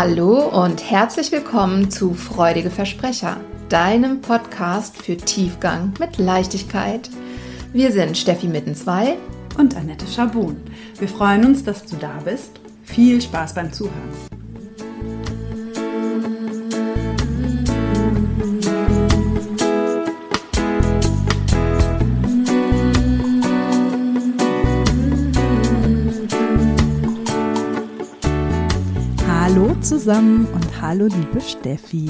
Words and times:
Hallo 0.00 0.46
und 0.46 0.88
herzlich 0.88 1.32
willkommen 1.32 1.90
zu 1.90 2.14
Freudige 2.14 2.70
Versprecher, 2.70 3.38
deinem 3.68 4.20
Podcast 4.20 4.96
für 4.96 5.16
Tiefgang 5.16 5.92
mit 5.98 6.18
Leichtigkeit. 6.18 7.10
Wir 7.72 7.90
sind 7.90 8.16
Steffi 8.16 8.46
Mittenzwei 8.46 9.16
und 9.58 9.76
Annette 9.76 10.06
Schabun. 10.06 10.56
Wir 11.00 11.08
freuen 11.08 11.44
uns, 11.44 11.64
dass 11.64 11.84
du 11.84 11.96
da 11.96 12.16
bist. 12.24 12.60
Viel 12.84 13.20
Spaß 13.20 13.54
beim 13.54 13.72
Zuhören. 13.72 14.37
Zusammen 30.08 30.46
und 30.54 30.80
hallo 30.80 31.04
liebe 31.04 31.38
Steffi. 31.38 32.08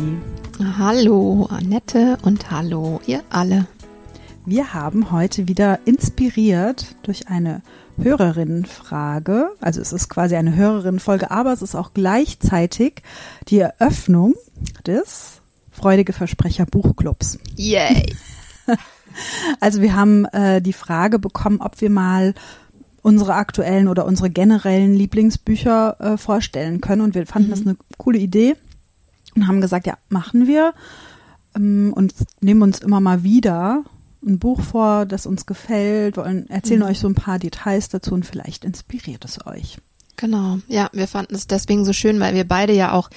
Hallo 0.78 1.48
Annette 1.50 2.16
und 2.22 2.48
hallo 2.48 3.00
ihr 3.06 3.24
alle. 3.28 3.66
Wir 4.46 4.72
haben 4.72 5.10
heute 5.10 5.48
wieder 5.48 5.80
inspiriert 5.84 6.94
durch 7.02 7.26
eine 7.26 7.60
Hörerinnenfrage. 8.00 9.50
Also 9.60 9.80
es 9.80 9.92
ist 9.92 10.08
quasi 10.08 10.36
eine 10.36 10.54
Hörerinnenfolge, 10.54 11.32
aber 11.32 11.52
es 11.52 11.60
ist 11.60 11.74
auch 11.74 11.92
gleichzeitig 11.92 13.02
die 13.48 13.58
Eröffnung 13.58 14.36
des 14.86 15.40
Freudige 15.72 16.12
Versprecher 16.12 16.66
Buchclubs. 16.66 17.40
Yay! 17.56 18.14
Also 19.58 19.82
wir 19.82 19.96
haben 19.96 20.26
äh, 20.26 20.62
die 20.62 20.72
Frage 20.72 21.18
bekommen, 21.18 21.60
ob 21.60 21.80
wir 21.80 21.90
mal 21.90 22.34
unsere 23.08 23.34
aktuellen 23.34 23.88
oder 23.88 24.04
unsere 24.04 24.30
generellen 24.30 24.94
Lieblingsbücher 24.94 25.96
äh, 25.98 26.16
vorstellen 26.16 26.80
können. 26.80 27.02
Und 27.02 27.14
wir 27.14 27.26
fanden 27.26 27.48
mhm. 27.48 27.52
das 27.52 27.60
eine 27.62 27.76
coole 27.96 28.18
Idee 28.18 28.54
und 29.34 29.48
haben 29.48 29.60
gesagt, 29.60 29.86
ja, 29.86 29.96
machen 30.08 30.46
wir 30.46 30.74
ähm, 31.56 31.92
und 31.94 32.14
nehmen 32.40 32.62
uns 32.62 32.80
immer 32.80 33.00
mal 33.00 33.22
wieder 33.22 33.84
ein 34.26 34.38
Buch 34.38 34.60
vor, 34.60 35.06
das 35.06 35.26
uns 35.26 35.46
gefällt, 35.46 36.16
wollen, 36.16 36.50
erzählen 36.50 36.80
mhm. 36.80 36.86
euch 36.86 36.98
so 36.98 37.08
ein 37.08 37.14
paar 37.14 37.38
Details 37.38 37.88
dazu 37.88 38.14
und 38.14 38.26
vielleicht 38.26 38.64
inspiriert 38.64 39.24
es 39.24 39.46
euch. 39.46 39.78
Genau, 40.16 40.58
ja, 40.66 40.90
wir 40.92 41.06
fanden 41.06 41.36
es 41.36 41.46
deswegen 41.46 41.84
so 41.84 41.92
schön, 41.92 42.18
weil 42.18 42.34
wir 42.34 42.46
beide 42.46 42.72
ja 42.72 42.92
auch 42.92 43.08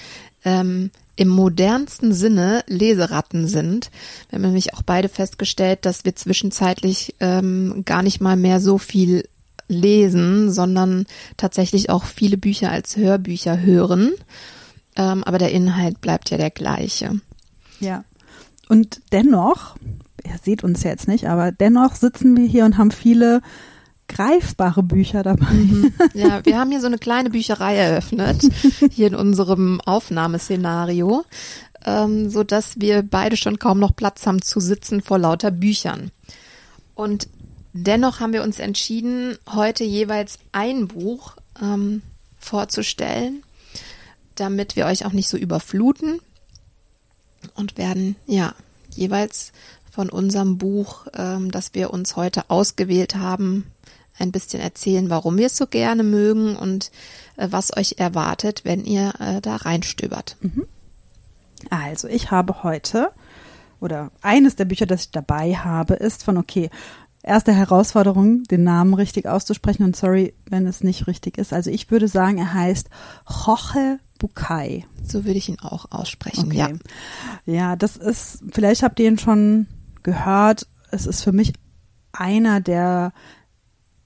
ähm, 0.45 0.92
im 1.16 1.28
modernsten 1.28 2.14
Sinne 2.14 2.64
Leseratten 2.67 3.47
sind. 3.47 3.89
Wir 4.30 4.38
haben 4.38 4.44
nämlich 4.44 4.75
auch 4.75 4.84
beide 4.84 5.09
festgestellt, 5.09 5.86
dass 5.86 6.06
wir 6.06 6.16
zwischenzeitlich 6.16 7.16
ähm, 7.19 7.84
gar 7.86 8.03
nicht 8.03 8.22
mal 8.22 8.38
mehr 8.38 8.59
so 8.59 8.78
viel 8.78 9.28
lesen, 9.72 10.52
sondern 10.52 11.06
tatsächlich 11.38 11.90
auch 11.90 12.04
viele 12.06 12.38
Bücher 12.38 12.72
als 12.72 12.98
Hörbücher 12.98 13.60
hören. 13.60 14.12
Ähm, 14.96 15.24
aber 15.24 15.38
der 15.38 15.52
Inhalt 15.52 16.02
bleibt 16.02 16.30
ja 16.30 16.38
der 16.38 16.52
gleiche. 16.52 17.22
Ja. 17.80 18.04
Und 18.68 19.02
dennoch, 19.12 19.76
ihr 20.26 20.38
seht 20.42 20.64
uns 20.64 20.84
jetzt 20.84 21.08
nicht, 21.08 21.28
aber 21.28 21.52
dennoch 21.52 21.96
sitzen 21.96 22.38
wir 22.38 22.46
hier 22.46 22.66
und 22.66 22.78
haben 22.78 22.92
viele 22.92 23.42
greifbare 24.08 24.84
Bücher 24.84 25.24
dabei. 25.24 25.52
Mhm. 25.52 25.94
Ja, 26.14 26.46
wir 26.46 26.60
haben 26.60 26.72
hier 26.72 26.82
so 26.82 26.88
eine 26.88 26.98
kleine 26.98 27.30
Bücherei 27.30 27.76
eröffnet, 27.78 28.42
hier 28.92 29.08
in 29.08 29.16
unserem 29.16 29.80
Aufnahmeszenario, 29.82 31.24
ähm, 31.86 32.30
so 32.30 32.44
dass 32.44 32.80
wir 32.80 33.02
beide 33.04 33.38
schon 33.38 33.60
kaum 33.60 33.80
noch 33.80 33.96
Platz 33.96 34.26
haben 34.28 34.42
zu 34.42 34.60
sitzen 34.60 35.02
vor 35.02 35.18
lauter 35.18 35.52
Büchern. 35.52 36.12
Und 36.96 37.28
Dennoch 37.74 38.20
haben 38.20 38.34
wir 38.34 38.44
uns 38.44 38.59
entschieden, 38.59 39.38
heute 39.50 39.84
jeweils 39.84 40.40
ein 40.52 40.88
Buch 40.88 41.36
ähm, 41.62 42.02
vorzustellen, 42.40 43.44
damit 44.36 44.76
wir 44.76 44.86
euch 44.86 45.06
auch 45.06 45.14
nicht 45.14 45.30
so 45.30 45.38
überfluten 45.38 46.20
und 47.56 47.78
werden 47.78 48.16
ja 48.28 48.54
jeweils 48.96 49.52
von 49.92 50.10
unserem 50.10 50.58
Buch, 50.58 51.08
ähm, 51.14 51.52
das 51.52 51.74
wir 51.74 51.92
uns 51.92 52.16
heute 52.16 52.50
ausgewählt 52.50 53.16
haben, 53.16 53.66
ein 54.18 54.31
bisschen 54.31 54.62
erzählen, 54.62 55.10
warum 55.10 55.38
wir 55.38 55.48
es 55.48 55.58
so 55.58 55.68
gerne 55.68 56.04
mögen 56.04 56.56
und 56.56 56.92
äh, 57.38 57.48
was 57.52 57.76
euch 57.76 57.96
erwartet, 57.98 58.62
wenn 58.64 58.86
ihr 58.86 59.14
äh, 59.20 59.42
da 59.42 59.58
reinstöbert. 59.58 60.38
Mhm. 60.42 60.66
Also, 61.70 62.08
ich 62.08 62.31
habe 62.31 62.64
heute 62.64 63.12
oder 63.80 64.12
eines 64.22 64.56
der 64.56 64.66
Bücher, 64.66 64.86
das 64.86 65.06
ich 65.06 65.12
dabei 65.12 65.56
habe, 65.56 65.96
ist 65.96 66.24
von 66.24 66.38
okay, 66.38 66.70
erste 67.24 67.54
Herausforderung, 67.54 68.44
den 68.44 68.64
Namen 68.64 68.94
richtig 68.94 69.28
auszusprechen 69.28 69.84
und 69.84 69.96
sorry, 69.96 70.34
wenn 70.50 70.66
es 70.66 70.84
nicht 70.84 71.08
richtig 71.08 71.38
ist. 71.38 71.54
Also 71.54 71.70
ich 71.70 71.92
würde 71.92 72.08
sagen, 72.08 72.38
er 72.38 72.54
heißt 72.54 72.90
Jorge 73.46 74.00
Bukai. 74.18 74.86
So 75.04 75.26
würde 75.26 75.38
ich 75.38 75.50
ihn 75.50 75.60
auch 75.60 75.86
aussprechen, 75.90 76.48
okay. 76.48 76.58
ja. 76.58 76.70
Ja, 77.46 77.76
das 77.76 77.98
ist, 77.98 78.44
vielleicht 78.52 78.84
habt 78.84 79.00
ihr 79.00 79.08
ihn 79.08 79.18
schon 79.18 79.68
gehört. 80.04 80.68
Es 80.92 81.08
ist 81.08 81.24
für 81.24 81.31
mich 81.31 81.54
einer 82.12 82.62
der 82.62 83.14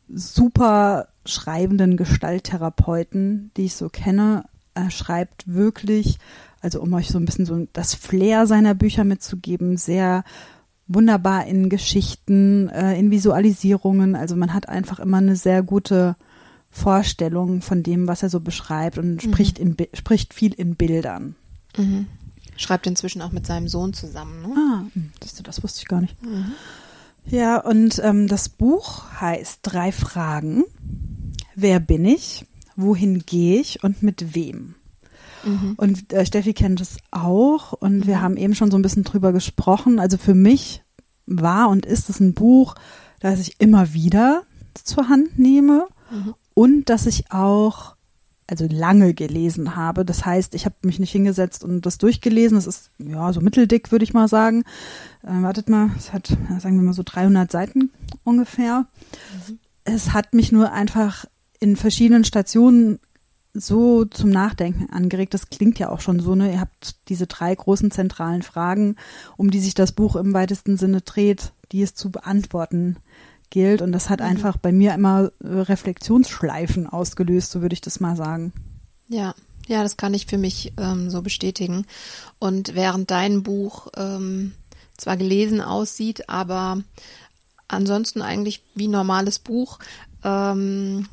super 0.07 1.07
schreibenden 1.25 1.97
Gestalttherapeuten, 1.97 3.51
die 3.57 3.65
ich 3.65 3.75
so 3.75 3.89
kenne. 3.89 4.45
Er 4.73 4.91
schreibt 4.91 5.53
wirklich, 5.53 6.19
also 6.61 6.81
um 6.81 6.93
euch 6.93 7.09
so 7.09 7.17
ein 7.17 7.25
bisschen 7.25 7.45
so 7.45 7.67
das 7.73 7.95
Flair 7.95 8.47
seiner 8.47 8.73
Bücher 8.73 9.03
mitzugeben, 9.03 9.77
sehr 9.77 10.23
wunderbar 10.87 11.45
in 11.45 11.69
Geschichten, 11.69 12.69
äh, 12.69 12.97
in 12.97 13.11
Visualisierungen. 13.11 14.15
Also 14.15 14.35
man 14.35 14.53
hat 14.53 14.69
einfach 14.69 14.99
immer 14.99 15.17
eine 15.17 15.35
sehr 15.35 15.63
gute 15.63 16.15
Vorstellung 16.71 17.61
von 17.61 17.83
dem, 17.83 18.07
was 18.07 18.23
er 18.23 18.29
so 18.29 18.39
beschreibt 18.39 18.97
und 18.97 19.15
mhm. 19.15 19.19
spricht, 19.19 19.59
in, 19.59 19.75
spricht 19.93 20.33
viel 20.33 20.53
in 20.53 20.75
Bildern. 20.75 21.35
Mhm. 21.77 22.07
Schreibt 22.57 22.87
inzwischen 22.87 23.21
auch 23.21 23.31
mit 23.31 23.45
seinem 23.45 23.67
Sohn 23.67 23.93
zusammen. 23.93 24.41
Ne? 24.41 24.55
Ah, 24.55 24.85
hm, 24.93 25.11
das, 25.19 25.35
das 25.35 25.63
wusste 25.63 25.81
ich 25.81 25.87
gar 25.87 26.01
nicht. 26.01 26.21
Mhm. 26.23 26.53
Ja, 27.27 27.57
und 27.59 27.99
ähm, 28.03 28.27
das 28.27 28.49
Buch 28.49 29.05
heißt 29.19 29.59
Drei 29.63 29.91
Fragen. 29.91 30.63
Wer 31.55 31.79
bin 31.79 32.05
ich? 32.05 32.45
Wohin 32.75 33.25
gehe 33.25 33.59
ich 33.59 33.83
und 33.83 34.03
mit 34.03 34.35
wem? 34.35 34.75
Mhm. 35.45 35.73
Und 35.77 36.13
äh, 36.13 36.25
Steffi 36.25 36.53
kennt 36.53 36.81
es 36.81 36.97
auch 37.11 37.73
und 37.73 37.99
mhm. 37.99 38.07
wir 38.07 38.21
haben 38.21 38.37
eben 38.37 38.55
schon 38.55 38.71
so 38.71 38.77
ein 38.77 38.81
bisschen 38.81 39.03
drüber 39.03 39.31
gesprochen. 39.31 39.99
Also 39.99 40.17
für 40.17 40.35
mich 40.35 40.81
war 41.25 41.69
und 41.69 41.85
ist 41.85 42.09
es 42.09 42.19
ein 42.19 42.33
Buch, 42.33 42.75
das 43.19 43.39
ich 43.39 43.59
immer 43.59 43.93
wieder 43.93 44.43
zur 44.73 45.09
Hand 45.09 45.39
nehme 45.39 45.87
mhm. 46.11 46.33
und 46.53 46.89
dass 46.89 47.05
ich 47.05 47.31
auch 47.31 47.95
also 48.47 48.67
lange 48.69 49.13
gelesen 49.13 49.75
habe. 49.75 50.05
Das 50.05 50.25
heißt, 50.25 50.53
ich 50.53 50.65
habe 50.65 50.75
mich 50.83 50.99
nicht 50.99 51.11
hingesetzt 51.11 51.63
und 51.63 51.85
das 51.85 51.97
durchgelesen. 51.97 52.57
Das 52.57 52.67
ist 52.67 52.91
ja 52.99 53.33
so 53.33 53.41
mitteldick, 53.41 53.91
würde 53.91 54.03
ich 54.03 54.13
mal 54.13 54.27
sagen. 54.27 54.63
Äh, 55.23 55.41
wartet 55.41 55.69
mal, 55.69 55.89
es 55.97 56.13
hat, 56.13 56.27
sagen 56.59 56.77
wir 56.77 56.83
mal 56.83 56.93
so 56.93 57.03
300 57.03 57.51
Seiten 57.51 57.91
ungefähr. 58.23 58.85
Mhm. 59.47 59.59
Es 59.83 60.13
hat 60.13 60.33
mich 60.33 60.51
nur 60.51 60.71
einfach 60.71 61.25
in 61.59 61.75
verschiedenen 61.75 62.23
Stationen 62.23 62.99
so 63.55 64.05
zum 64.05 64.29
Nachdenken 64.29 64.89
angeregt. 64.91 65.33
Das 65.33 65.49
klingt 65.49 65.79
ja 65.79 65.89
auch 65.89 66.01
schon 66.01 66.19
so, 66.19 66.35
ne? 66.35 66.51
Ihr 66.51 66.59
habt 66.59 66.95
diese 67.07 67.25
drei 67.25 67.55
großen 67.55 67.89
zentralen 67.89 68.43
Fragen, 68.43 68.97
um 69.37 69.49
die 69.49 69.59
sich 69.59 69.73
das 69.73 69.93
Buch 69.93 70.15
im 70.15 70.33
weitesten 70.33 70.77
Sinne 70.77 71.01
dreht, 71.01 71.51
die 71.71 71.81
es 71.81 71.95
zu 71.95 72.11
beantworten 72.11 72.97
gilt. 73.49 73.81
Und 73.81 73.93
das 73.93 74.09
hat 74.09 74.19
mhm. 74.19 74.25
einfach 74.25 74.57
bei 74.57 74.71
mir 74.71 74.93
immer 74.93 75.31
äh, 75.39 75.47
Reflexionsschleifen 75.47 76.87
ausgelöst, 76.87 77.51
so 77.51 77.61
würde 77.61 77.73
ich 77.73 77.81
das 77.81 77.99
mal 77.99 78.15
sagen. 78.15 78.51
Ja, 79.07 79.33
ja, 79.67 79.81
das 79.81 79.97
kann 79.97 80.13
ich 80.13 80.25
für 80.25 80.37
mich 80.37 80.73
ähm, 80.77 81.09
so 81.09 81.21
bestätigen. 81.21 81.85
Und 82.37 82.75
während 82.75 83.09
dein 83.09 83.43
Buch 83.43 83.87
ähm, 83.95 84.53
zwar 84.97 85.17
gelesen 85.17 85.61
aussieht, 85.61 86.29
aber 86.29 86.81
ansonsten 87.67 88.21
eigentlich 88.21 88.61
wie 88.75 88.87
normales 88.87 89.39
Buch, 89.39 89.79
ähm, 90.23 91.07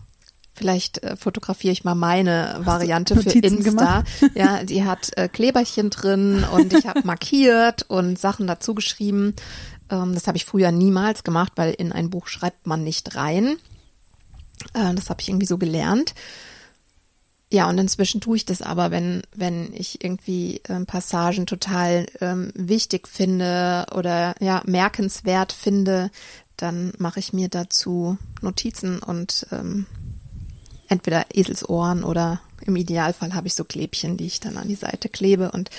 Vielleicht 0.55 1.03
äh, 1.03 1.17
fotografiere 1.17 1.73
ich 1.73 1.85
mal 1.85 1.95
meine 1.95 2.61
Variante 2.61 3.17
für 3.17 3.31
Insta. 3.31 3.71
Gemacht? 3.71 4.07
Ja, 4.35 4.65
die 4.65 4.85
hat 4.85 5.17
äh, 5.17 5.29
Kleberchen 5.29 5.91
drin 5.91 6.45
und 6.53 6.75
ich 6.75 6.87
habe 6.87 7.03
markiert 7.05 7.85
und 7.89 8.19
Sachen 8.19 8.47
dazu 8.47 8.75
geschrieben. 8.75 9.35
Ähm, 9.91 10.15
das 10.15 10.27
habe 10.27 10.37
ich 10.37 10.45
früher 10.45 10.71
niemals 10.71 11.25
gemacht, 11.25 11.53
weil 11.57 11.73
in 11.73 11.93
ein 11.93 12.11
Buch 12.11 12.27
schreibt 12.27 12.67
man 12.67 12.85
nicht 12.85 13.17
rein. 13.17 13.57
Äh, 14.75 14.95
das 14.95 15.09
habe 15.11 15.21
ich 15.21 15.29
irgendwie 15.29 15.47
so 15.47 15.59
gelernt. 15.59 16.15
Ja, 17.51 17.69
und 17.69 17.77
inzwischen 17.77 18.23
tue 18.23 18.37
ich 18.37 18.47
das 18.47 18.63
aber, 18.63 18.91
wenn, 18.91 19.23
wenn 19.35 19.75
ich 19.75 20.03
irgendwie 20.03 20.63
ähm, 20.71 20.87
Passagen 20.87 21.45
total 21.45 22.07
ähm, 22.23 22.51
wichtig 22.55 23.07
finde 23.07 23.87
oder 23.95 24.35
ja, 24.41 24.63
merkenswert 24.65 25.53
finde, 25.53 26.11
dann 26.57 26.95
mache 26.97 27.21
ich 27.21 27.35
mir 27.35 27.49
dazu 27.49 28.17
Notizen 28.41 29.01
und 29.01 29.47
ähm, 29.53 29.87
entweder 30.93 31.27
Eselsohren 31.35 32.05
oder 32.05 32.41
im 32.65 32.77
Idealfall 32.77 33.35
habe 33.35 33.49
ich 33.49 33.55
so 33.55 33.65
Klebchen, 33.65 34.17
die 34.17 34.27
ich 34.27 34.41
dann 34.41 34.57
an 34.57 34.69
die 34.69 34.77
Seite 34.77 35.09
klebe 35.09 35.51
und 35.51 35.71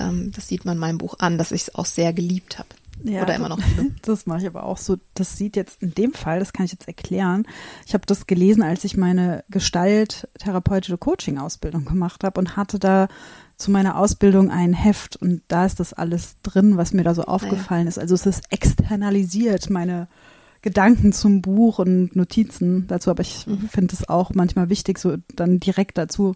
ähm, 0.00 0.32
das 0.32 0.48
sieht 0.48 0.64
man 0.64 0.78
meinem 0.78 0.98
Buch 0.98 1.16
an, 1.18 1.36
dass 1.36 1.52
ich 1.52 1.62
es 1.62 1.74
auch 1.74 1.84
sehr 1.84 2.12
geliebt 2.12 2.58
habe. 2.58 2.68
Ja, 3.04 3.22
Oder 3.22 3.34
immer 3.34 3.48
noch. 3.48 3.58
Das 4.02 4.26
mache 4.26 4.40
ich 4.40 4.46
aber 4.46 4.64
auch 4.64 4.78
so. 4.78 4.96
Das 5.14 5.36
sieht 5.36 5.56
jetzt 5.56 5.82
in 5.82 5.94
dem 5.94 6.12
Fall, 6.12 6.38
das 6.38 6.52
kann 6.52 6.66
ich 6.66 6.72
jetzt 6.72 6.86
erklären. 6.86 7.46
Ich 7.86 7.94
habe 7.94 8.06
das 8.06 8.26
gelesen, 8.26 8.62
als 8.62 8.84
ich 8.84 8.96
meine 8.96 9.44
Gestalttherapeutische 9.50 10.98
Coaching-Ausbildung 10.98 11.84
gemacht 11.84 12.24
habe 12.24 12.38
und 12.38 12.56
hatte 12.56 12.78
da 12.78 13.08
zu 13.56 13.70
meiner 13.70 13.96
Ausbildung 13.96 14.50
ein 14.50 14.72
Heft 14.72 15.16
und 15.16 15.42
da 15.48 15.66
ist 15.66 15.80
das 15.80 15.92
alles 15.92 16.36
drin, 16.42 16.76
was 16.76 16.92
mir 16.92 17.04
da 17.04 17.14
so 17.14 17.22
aufgefallen 17.22 17.84
ja. 17.84 17.88
ist. 17.88 17.98
Also 17.98 18.14
es 18.14 18.26
ist 18.26 18.44
externalisiert, 18.50 19.70
meine 19.70 20.08
Gedanken 20.62 21.12
zum 21.12 21.42
Buch 21.42 21.80
und 21.80 22.14
Notizen 22.14 22.86
dazu, 22.86 23.10
aber 23.10 23.22
ich 23.22 23.46
mhm. 23.46 23.68
finde 23.68 23.94
es 23.94 24.08
auch 24.08 24.30
manchmal 24.32 24.68
wichtig, 24.68 24.98
so 24.98 25.16
dann 25.34 25.60
direkt 25.60 25.98
dazu 25.98 26.34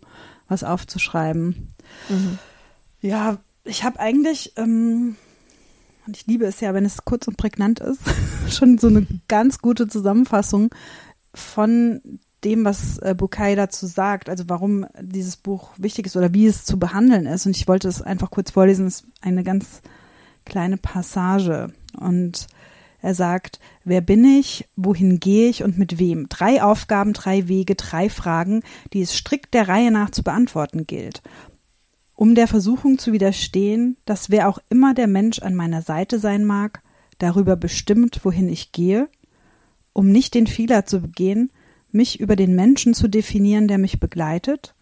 was 0.49 0.65
aufzuschreiben. 0.65 1.73
Mhm. 2.09 2.39
Ja, 3.01 3.39
ich 3.65 3.85
habe 3.85 4.01
eigentlich, 4.01 4.53
ähm, 4.57 5.17
und 6.07 6.17
ich 6.17 6.27
liebe 6.27 6.45
es 6.45 6.61
ja, 6.61 6.75
wenn 6.75 6.85
es 6.85 7.05
kurz 7.05 7.29
und 7.29 7.37
prägnant 7.37 7.81
ist, 7.81 8.01
schon 8.51 8.79
so 8.79 8.89
eine 8.89 9.07
ganz 9.29 9.61
gute 9.61 9.87
Zusammenfassung 9.87 10.75
von 11.33 12.01
dem, 12.45 12.65
was 12.65 12.99
äh, 12.99 13.15
Bukai 13.17 13.55
dazu 13.55 13.87
sagt, 13.87 14.29
also 14.29 14.45
warum 14.49 14.87
dieses 15.01 15.37
Buch 15.37 15.71
wichtig 15.77 16.07
ist 16.07 16.17
oder 16.17 16.35
wie 16.35 16.47
es 16.47 16.65
zu 16.65 16.79
behandeln 16.79 17.27
ist. 17.27 17.47
Und 17.47 17.57
ich 17.57 17.67
wollte 17.67 17.89
es 17.89 18.03
einfach 18.03 18.31
kurz 18.31 18.51
vorlesen, 18.51 18.87
es 18.87 19.01
ist 19.01 19.07
eine 19.21 19.43
ganz 19.45 19.83
kleine 20.45 20.77
Passage. 20.77 21.73
Und 21.99 22.47
er 23.03 23.15
sagt, 23.15 23.61
wer 23.85 24.01
bin 24.01 24.25
ich, 24.25 24.67
wohin 24.77 25.21
gehe 25.21 25.49
ich 25.49 25.63
und 25.63 25.79
mit 25.79 25.99
wem? 25.99 26.29
Drei 26.29 26.63
Aufgaben, 26.63 27.13
drei 27.13 27.49
Wege, 27.49 27.75
drei 27.75 28.09
Fragen, 28.09 28.63
die 28.93 29.03
es 29.03 29.15
strikt 29.15 29.55
der 29.55 29.69
Reihe 29.69 29.91
nach 29.91 30.11
zu 30.11 30.23
beantworten 30.23 30.87
gilt. 30.87 31.23
Um 32.15 32.35
der 32.35 32.49
Versuchung 32.49 32.99
zu 32.99 33.13
widerstehen, 33.13 33.97
dass 34.07 34.31
wer 34.31 34.49
auch 34.49 34.59
immer 34.71 34.95
der 34.95 35.07
Mensch 35.07 35.41
an 35.41 35.55
meiner 35.55 35.83
Seite 35.83 36.19
sein 36.19 36.45
mag, 36.45 36.81
darüber 37.19 37.57
bestimmt, 37.57 38.21
wohin 38.25 38.49
ich 38.49 38.73
gehe, 38.73 39.09
um 39.93 40.11
nicht 40.11 40.35
den 40.35 40.47
Fehler 40.47 40.87
zu 40.87 41.01
begehen, 41.01 41.51
mich 41.93 42.21
über 42.21 42.37
den 42.37 42.55
Menschen 42.55 42.95
zu 42.95 43.09
definieren, 43.09 43.69
der 43.69 43.79
mich 43.79 44.01
begleitet, 44.01 44.75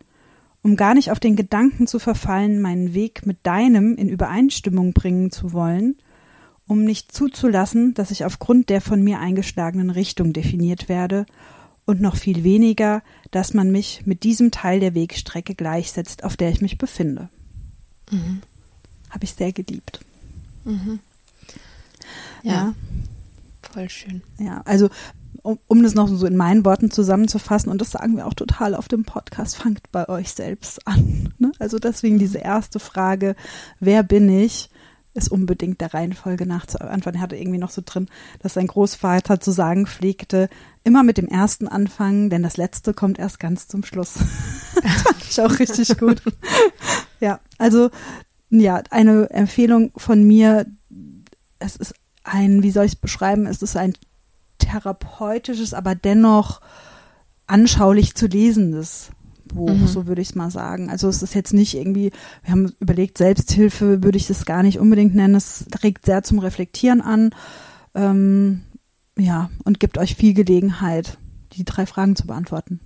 um 0.62 0.76
gar 0.76 0.94
nicht 0.94 1.10
auf 1.10 1.20
den 1.20 1.36
Gedanken 1.36 1.86
zu 1.86 1.98
verfallen, 1.98 2.60
meinen 2.60 2.94
Weg 2.94 3.26
mit 3.26 3.38
deinem 3.42 3.96
in 3.96 4.08
Übereinstimmung 4.08 4.92
bringen 4.92 5.30
zu 5.30 5.52
wollen, 5.52 5.96
um 6.66 6.84
nicht 6.84 7.12
zuzulassen, 7.12 7.94
dass 7.94 8.10
ich 8.10 8.24
aufgrund 8.24 8.68
der 8.68 8.80
von 8.80 9.02
mir 9.02 9.18
eingeschlagenen 9.20 9.90
Richtung 9.90 10.32
definiert 10.32 10.88
werde, 10.88 11.26
und 11.86 12.00
noch 12.00 12.16
viel 12.16 12.44
weniger, 12.44 13.02
dass 13.30 13.54
man 13.54 13.70
mich 13.70 14.06
mit 14.06 14.22
diesem 14.22 14.50
Teil 14.50 14.80
der 14.80 14.94
Wegstrecke 14.94 15.54
gleichsetzt, 15.54 16.24
auf 16.24 16.36
der 16.36 16.50
ich 16.50 16.60
mich 16.60 16.78
befinde. 16.78 17.28
Mhm. 18.10 18.40
Habe 19.10 19.24
ich 19.24 19.34
sehr 19.34 19.52
geliebt. 19.52 20.00
Mhm. 20.64 21.00
Ja, 22.42 22.52
ja, 22.52 22.74
voll 23.70 23.88
schön. 23.88 24.22
Ja, 24.38 24.62
also 24.64 24.88
um, 25.42 25.58
um 25.66 25.82
das 25.82 25.94
noch 25.94 26.08
so 26.08 26.26
in 26.26 26.36
meinen 26.36 26.64
Worten 26.64 26.90
zusammenzufassen, 26.90 27.70
und 27.70 27.80
das 27.80 27.90
sagen 27.90 28.16
wir 28.16 28.26
auch 28.26 28.34
total 28.34 28.74
auf 28.74 28.88
dem 28.88 29.04
Podcast, 29.04 29.56
fangt 29.56 29.80
bei 29.92 30.08
euch 30.08 30.32
selbst 30.32 30.86
an. 30.86 31.34
Ne? 31.38 31.52
Also 31.58 31.78
deswegen 31.78 32.18
diese 32.18 32.38
erste 32.38 32.78
Frage, 32.78 33.36
wer 33.78 34.02
bin 34.02 34.28
ich? 34.28 34.70
Ist 35.14 35.30
unbedingt 35.30 35.80
der 35.80 35.94
Reihenfolge 35.94 36.44
nach 36.44 36.66
zu 36.66 36.80
antworten. 36.80 37.18
Er 37.18 37.22
hatte 37.22 37.36
irgendwie 37.36 37.58
noch 37.58 37.70
so 37.70 37.82
drin, 37.84 38.08
dass 38.40 38.54
sein 38.54 38.66
Großvater 38.66 39.40
zu 39.40 39.52
sagen 39.52 39.86
pflegte, 39.86 40.48
immer 40.82 41.02
mit 41.02 41.18
dem 41.18 41.28
ersten 41.28 41.68
anfangen, 41.68 42.30
denn 42.30 42.42
das 42.42 42.56
letzte 42.56 42.92
kommt 42.92 43.18
erst 43.18 43.40
ganz 43.40 43.68
zum 43.68 43.84
Schluss. 43.84 44.14
das 44.82 45.02
fand 45.02 45.22
ich 45.22 45.40
auch 45.40 45.58
richtig 45.58 45.96
gut. 45.98 46.20
ja, 47.20 47.40
also 47.58 47.90
ja, 48.50 48.82
eine 48.90 49.30
Empfehlung 49.30 49.92
von 49.96 50.22
mir. 50.24 50.66
Es 51.58 51.76
ist 51.76 51.94
ein, 52.24 52.62
wie 52.62 52.70
soll 52.70 52.84
ich 52.84 52.92
es 52.92 53.00
beschreiben? 53.00 53.46
Es 53.46 53.62
ist 53.62 53.76
ein 53.76 53.94
therapeutisches, 54.58 55.74
aber 55.74 55.94
dennoch 55.94 56.60
anschaulich 57.46 58.14
zu 58.14 58.26
lesendes 58.26 59.10
Buch, 59.54 59.72
mhm. 59.72 59.86
so 59.86 60.06
würde 60.06 60.22
ich 60.22 60.30
es 60.30 60.34
mal 60.34 60.50
sagen. 60.50 60.90
Also 60.90 61.08
es 61.08 61.22
ist 61.22 61.34
jetzt 61.34 61.52
nicht 61.52 61.74
irgendwie, 61.74 62.12
wir 62.42 62.52
haben 62.52 62.72
überlegt, 62.80 63.18
Selbsthilfe 63.18 64.02
würde 64.02 64.18
ich 64.18 64.26
das 64.26 64.44
gar 64.44 64.62
nicht 64.62 64.78
unbedingt 64.78 65.14
nennen. 65.14 65.34
Es 65.34 65.66
regt 65.82 66.06
sehr 66.06 66.22
zum 66.22 66.38
Reflektieren 66.38 67.00
an. 67.00 67.30
Ähm, 67.94 68.62
ja, 69.16 69.50
und 69.64 69.80
gibt 69.80 69.98
euch 69.98 70.16
viel 70.16 70.34
Gelegenheit, 70.34 71.18
die 71.52 71.64
drei 71.64 71.86
Fragen 71.86 72.16
zu 72.16 72.26
beantworten. 72.26 72.80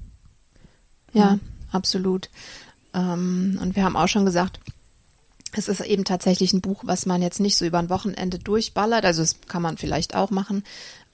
Ja, 1.12 1.32
ja. 1.32 1.38
absolut. 1.72 2.30
Ähm, 2.94 3.58
und 3.60 3.76
wir 3.76 3.84
haben 3.84 3.96
auch 3.96 4.08
schon 4.08 4.24
gesagt, 4.24 4.60
es 5.52 5.68
ist 5.68 5.80
eben 5.80 6.04
tatsächlich 6.04 6.52
ein 6.52 6.60
Buch, 6.60 6.82
was 6.84 7.06
man 7.06 7.22
jetzt 7.22 7.40
nicht 7.40 7.56
so 7.56 7.64
über 7.64 7.78
ein 7.78 7.90
Wochenende 7.90 8.38
durchballert. 8.38 9.04
Also 9.04 9.22
das 9.22 9.40
kann 9.46 9.62
man 9.62 9.78
vielleicht 9.78 10.14
auch 10.14 10.30
machen, 10.30 10.62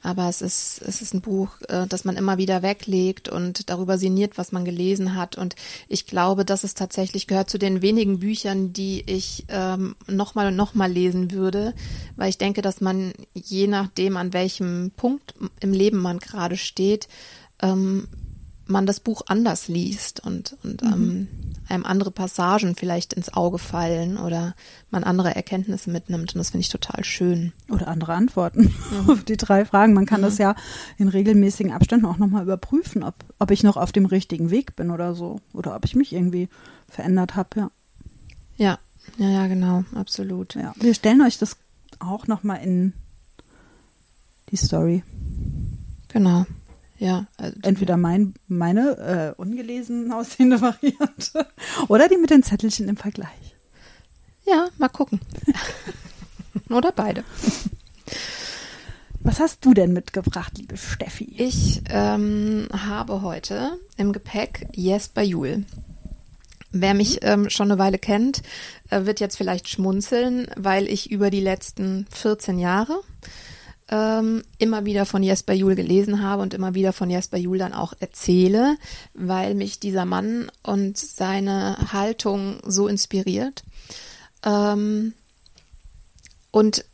aber 0.05 0.29
es 0.29 0.43
ist, 0.43 0.83
es 0.83 1.01
ist 1.01 1.15
ein 1.15 1.23
Buch, 1.23 1.49
äh, 1.69 1.87
das 1.87 2.05
man 2.05 2.17
immer 2.17 2.37
wieder 2.37 2.63
weglegt 2.63 3.31
und 3.31 3.71
darüber 3.71 3.97
sinniert, 3.97 4.37
was 4.37 4.53
man 4.53 4.67
gelesen 4.67 5.15
hat. 5.15 5.37
Und 5.37 5.57
ich 5.89 6.07
glaube, 6.07 6.45
dass 6.45 6.63
es 6.63 6.75
tatsächlich 6.75 7.27
gehört 7.27 7.49
zu 7.49 7.59
den 7.59 7.81
wenigen 7.81 8.19
Büchern, 8.19 8.75
die 8.75 9.03
ich 9.07 9.47
ähm, 9.49 9.97
nochmal 10.07 10.49
und 10.49 10.57
nochmal 10.57 10.93
lesen 10.93 11.31
würde, 11.31 11.73
weil 12.17 12.29
ich 12.29 12.37
denke, 12.37 12.61
dass 12.61 12.83
man 12.83 13.15
je 13.33 13.67
nachdem, 13.67 14.19
an 14.19 14.35
welchem 14.35 14.93
Punkt 14.95 15.35
im 15.61 15.73
Leben 15.73 15.99
man 15.99 16.19
gerade 16.19 16.59
steht, 16.59 17.09
ähm, 17.63 18.07
man 18.67 18.87
das 18.87 19.01
Buch 19.01 19.23
anders 19.27 19.69
liest 19.69 20.21
und, 20.21 20.57
und 20.63 20.83
mhm. 20.83 20.93
ähm, 20.93 21.29
einem 21.69 21.85
andere 21.85 22.11
Passagen 22.11 22.75
vielleicht 22.77 23.13
ins 23.13 23.33
Auge 23.33 23.59
fallen 23.59 24.17
oder 24.17 24.55
man 24.91 25.05
andere 25.05 25.35
Erkenntnisse 25.35 25.91
mitnimmt. 25.91 26.35
Und 26.35 26.39
das 26.39 26.51
finde 26.51 26.63
ich 26.63 26.69
total 26.69 27.05
schön. 27.05 27.53
Oder 27.71 27.89
andere 27.89 28.15
Antworten 28.15 28.75
mhm. 28.91 29.11
auf 29.11 29.25
die 29.25 29.37
drei 29.37 29.65
Fragen. 29.65 29.93
Man 29.95 30.07
kann 30.07 30.21
mhm. 30.21 30.27
das 30.27 30.39
ja 30.39 30.55
in 30.99 31.09
regelmäßigen 31.09 31.73
Abständen 31.73 32.07
auch 32.07 32.19
nochmal 32.19 32.43
überprüfen, 32.43 33.03
ob, 33.03 33.15
ob 33.39 33.51
ich 33.51 33.63
noch 33.63 33.77
auf 33.77 33.93
dem 33.93 34.07
richtigen 34.07 34.51
Weg 34.51 34.77
bin 34.77 34.91
oder 34.91 35.15
so. 35.15 35.41
Oder 35.53 35.75
ob 35.75 35.85
ich 35.85 35.95
mich 35.95 36.13
irgendwie 36.13 36.49
verändert 36.89 37.37
habe, 37.37 37.49
ja. 37.57 37.71
Ja, 38.57 38.79
ja, 39.19 39.29
ja, 39.29 39.47
genau, 39.49 39.85
absolut. 39.95 40.55
Ja, 40.55 40.73
wir 40.77 40.95
stellen 40.95 41.23
euch 41.23 41.39
das 41.39 41.57
auch 41.99 42.27
nochmal 42.27 42.63
in 42.63 42.93
die 44.51 44.57
Story. 44.57 45.03
Genau. 46.09 46.47
Ja, 46.99 47.27
also 47.37 47.57
entweder 47.63 47.97
mein, 47.97 48.35
meine 48.47 49.35
äh, 49.37 49.41
ungelesen 49.41 50.13
aussehende 50.13 50.61
Variante 50.61 51.47
oder 51.89 52.09
die 52.09 52.17
mit 52.17 52.31
den 52.31 52.43
Zettelchen 52.43 52.89
im 52.89 52.97
Vergleich. 52.97 53.55
Ja, 54.47 54.69
mal 54.79 54.89
gucken. 54.89 55.21
oder 56.69 56.93
beide. 56.93 57.25
Was 59.21 59.41
hast 59.41 59.65
du 59.65 59.73
denn 59.73 59.95
mitgebracht, 59.95 60.53
liebe 60.59 60.77
Steffi? 60.77 61.35
Ich 61.39 61.81
ähm, 61.89 62.69
habe 62.71 63.23
heute 63.23 63.79
im 63.97 64.13
Gepäck 64.13 64.67
Jesper 64.75 65.23
Juhl. 65.23 65.65
Wer 66.73 66.93
mich 66.93 67.21
ähm, 67.23 67.49
schon 67.49 67.71
eine 67.71 67.79
Weile 67.79 67.99
kennt, 67.99 68.43
äh, 68.91 69.07
wird 69.07 69.21
jetzt 69.21 69.37
vielleicht 69.37 69.69
schmunzeln, 69.69 70.49
weil 70.57 70.89
ich 70.89 71.11
über 71.11 71.31
die 71.31 71.41
letzten 71.41 72.07
14 72.11 72.59
Jahre 72.59 73.01
ähm, 73.89 74.43
immer 74.59 74.85
wieder 74.85 75.07
von 75.07 75.23
Jesper 75.23 75.53
Juhl 75.53 75.75
gelesen 75.75 76.23
habe 76.23 76.43
und 76.43 76.55
immer 76.55 76.75
wieder 76.75 76.93
von 76.93 77.11
Jesper 77.11 77.37
Juhl 77.37 77.59
dann 77.59 77.75
auch 77.75 77.93
erzähle, 78.01 78.77
weil 79.13 79.55
mich 79.55 79.79
dieser 79.79 80.05
Mann 80.05 80.51
und 80.63 80.97
seine 80.97 81.93
Haltung 81.93 82.61
so 82.67 82.89
inspiriert. 82.89 83.63
Ähm, 84.45 85.13
und 86.51 86.85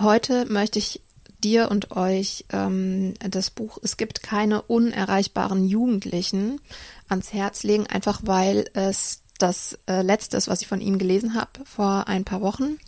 heute 0.00 0.46
möchte 0.46 0.78
ich 0.78 1.02
dir 1.42 1.70
und 1.70 1.92
euch 1.92 2.46
ähm, 2.52 3.14
das 3.20 3.50
Buch 3.50 3.78
Es 3.82 3.96
gibt 3.96 4.22
keine 4.22 4.62
unerreichbaren 4.62 5.66
Jugendlichen 5.66 6.60
ans 7.08 7.32
Herz 7.32 7.62
legen, 7.62 7.86
einfach 7.86 8.20
weil 8.24 8.68
es 8.74 9.20
das 9.38 9.78
äh, 9.86 10.02
letzte 10.02 10.36
ist, 10.36 10.48
was 10.48 10.62
ich 10.62 10.68
von 10.68 10.80
ihm 10.80 10.98
gelesen 10.98 11.34
habe 11.34 11.64
vor 11.64 12.08
ein 12.08 12.24
paar 12.24 12.40
Wochen 12.40 12.78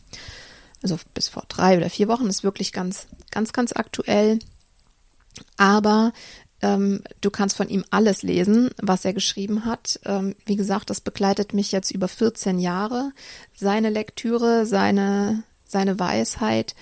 also 0.82 0.98
bis 1.14 1.28
vor 1.28 1.44
drei 1.48 1.76
oder 1.76 1.90
vier 1.90 2.08
Wochen, 2.08 2.26
ist 2.26 2.44
wirklich 2.44 2.72
ganz, 2.72 3.06
ganz, 3.30 3.52
ganz 3.52 3.72
aktuell. 3.72 4.38
Aber 5.56 6.12
ähm, 6.62 7.02
du 7.20 7.30
kannst 7.30 7.56
von 7.56 7.68
ihm 7.68 7.84
alles 7.90 8.22
lesen, 8.22 8.70
was 8.80 9.04
er 9.04 9.12
geschrieben 9.12 9.64
hat. 9.64 10.00
Ähm, 10.04 10.34
wie 10.44 10.56
gesagt, 10.56 10.90
das 10.90 11.00
begleitet 11.00 11.54
mich 11.54 11.72
jetzt 11.72 11.90
über 11.90 12.08
14 12.08 12.58
Jahre. 12.58 13.12
Seine 13.54 13.90
Lektüre, 13.90 14.66
seine, 14.66 15.42
seine 15.66 15.98
Weisheit 15.98 16.74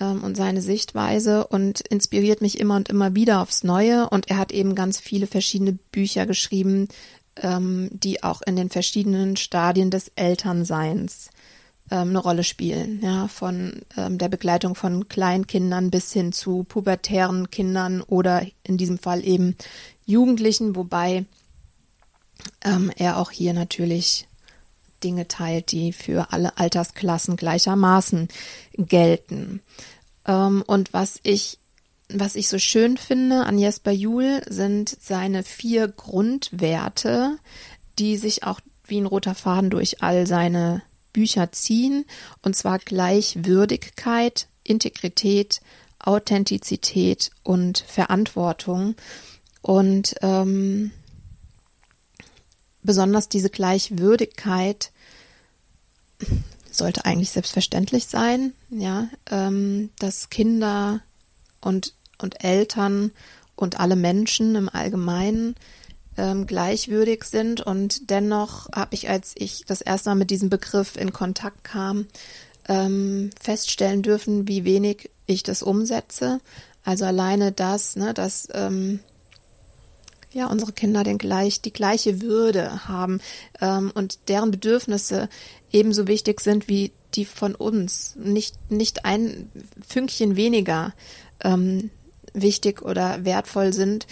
ähm, 0.00 0.24
und 0.24 0.36
seine 0.36 0.60
Sichtweise 0.60 1.46
und 1.46 1.80
inspiriert 1.80 2.40
mich 2.40 2.58
immer 2.58 2.76
und 2.76 2.88
immer 2.88 3.14
wieder 3.14 3.40
aufs 3.40 3.62
Neue. 3.62 4.08
Und 4.08 4.28
er 4.28 4.38
hat 4.38 4.52
eben 4.52 4.74
ganz 4.74 4.98
viele 4.98 5.26
verschiedene 5.26 5.72
Bücher 5.72 6.26
geschrieben, 6.26 6.88
ähm, 7.36 7.88
die 7.92 8.24
auch 8.24 8.42
in 8.42 8.56
den 8.56 8.70
verschiedenen 8.70 9.36
Stadien 9.36 9.90
des 9.90 10.10
Elternseins 10.16 11.30
ähm, 11.90 12.10
eine 12.10 12.18
Rolle 12.18 12.44
spielen, 12.44 13.00
ja, 13.02 13.28
von 13.28 13.82
ähm, 13.96 14.18
der 14.18 14.28
Begleitung 14.28 14.74
von 14.74 15.08
Kleinkindern 15.08 15.90
bis 15.90 16.12
hin 16.12 16.32
zu 16.32 16.64
pubertären 16.64 17.50
Kindern 17.50 18.02
oder 18.02 18.44
in 18.64 18.76
diesem 18.76 18.98
Fall 18.98 19.24
eben 19.24 19.56
Jugendlichen, 20.04 20.76
wobei 20.76 21.24
ähm, 22.64 22.90
er 22.96 23.18
auch 23.18 23.30
hier 23.30 23.54
natürlich 23.54 24.26
Dinge 25.02 25.28
teilt, 25.28 25.72
die 25.72 25.92
für 25.92 26.32
alle 26.32 26.58
Altersklassen 26.58 27.36
gleichermaßen 27.36 28.28
gelten. 28.76 29.60
Ähm, 30.26 30.62
und 30.66 30.92
was 30.92 31.20
ich 31.22 31.58
was 32.08 32.36
ich 32.36 32.48
so 32.48 32.58
schön 32.58 32.96
finde 32.98 33.44
an 33.46 33.58
Jesper 33.58 33.90
Juhl 33.90 34.40
sind 34.48 34.96
seine 35.00 35.42
vier 35.42 35.88
Grundwerte, 35.88 37.36
die 37.98 38.16
sich 38.16 38.44
auch 38.44 38.60
wie 38.86 39.00
ein 39.00 39.06
roter 39.06 39.34
Faden 39.34 39.70
durch 39.70 40.04
all 40.04 40.26
seine 40.26 40.82
Bücher 41.16 41.50
ziehen, 41.50 42.04
und 42.42 42.54
zwar 42.54 42.78
Gleichwürdigkeit, 42.78 44.48
Integrität, 44.64 45.62
Authentizität 45.98 47.30
und 47.42 47.78
Verantwortung. 47.78 48.94
Und 49.62 50.14
ähm, 50.20 50.90
besonders 52.82 53.30
diese 53.30 53.48
Gleichwürdigkeit 53.48 54.92
sollte 56.70 57.06
eigentlich 57.06 57.30
selbstverständlich 57.30 58.08
sein, 58.08 58.52
ja, 58.68 59.08
ähm, 59.30 59.88
dass 59.98 60.28
Kinder 60.28 61.00
und, 61.62 61.94
und 62.18 62.44
Eltern 62.44 63.10
und 63.54 63.80
alle 63.80 63.96
Menschen 63.96 64.54
im 64.54 64.68
Allgemeinen 64.68 65.56
ähm, 66.16 66.46
gleichwürdig 66.46 67.24
sind. 67.24 67.60
Und 67.60 68.10
dennoch 68.10 68.68
habe 68.74 68.94
ich, 68.94 69.08
als 69.08 69.32
ich 69.36 69.64
das 69.66 69.80
erste 69.80 70.10
Mal 70.10 70.16
mit 70.16 70.30
diesem 70.30 70.50
Begriff 70.50 70.96
in 70.96 71.12
Kontakt 71.12 71.64
kam, 71.64 72.06
ähm, 72.68 73.30
feststellen 73.40 74.02
dürfen, 74.02 74.48
wie 74.48 74.64
wenig 74.64 75.10
ich 75.26 75.42
das 75.42 75.62
umsetze. 75.62 76.40
Also 76.84 77.04
alleine 77.04 77.52
das, 77.52 77.96
ne, 77.96 78.14
dass 78.14 78.48
ähm, 78.52 79.00
ja 80.32 80.46
unsere 80.46 80.72
Kinder 80.72 81.02
den 81.02 81.18
gleich 81.18 81.60
die 81.60 81.72
gleiche 81.72 82.20
Würde 82.20 82.86
haben 82.88 83.20
ähm, 83.60 83.90
und 83.94 84.28
deren 84.28 84.50
Bedürfnisse 84.50 85.28
ebenso 85.72 86.06
wichtig 86.06 86.40
sind 86.40 86.68
wie 86.68 86.92
die 87.14 87.24
von 87.24 87.54
uns, 87.54 88.14
nicht 88.16 88.54
nicht 88.70 89.04
ein 89.04 89.50
Fünkchen 89.86 90.36
weniger 90.36 90.92
ähm, 91.42 91.90
wichtig 92.34 92.82
oder 92.82 93.24
wertvoll 93.24 93.72
sind. 93.72 94.06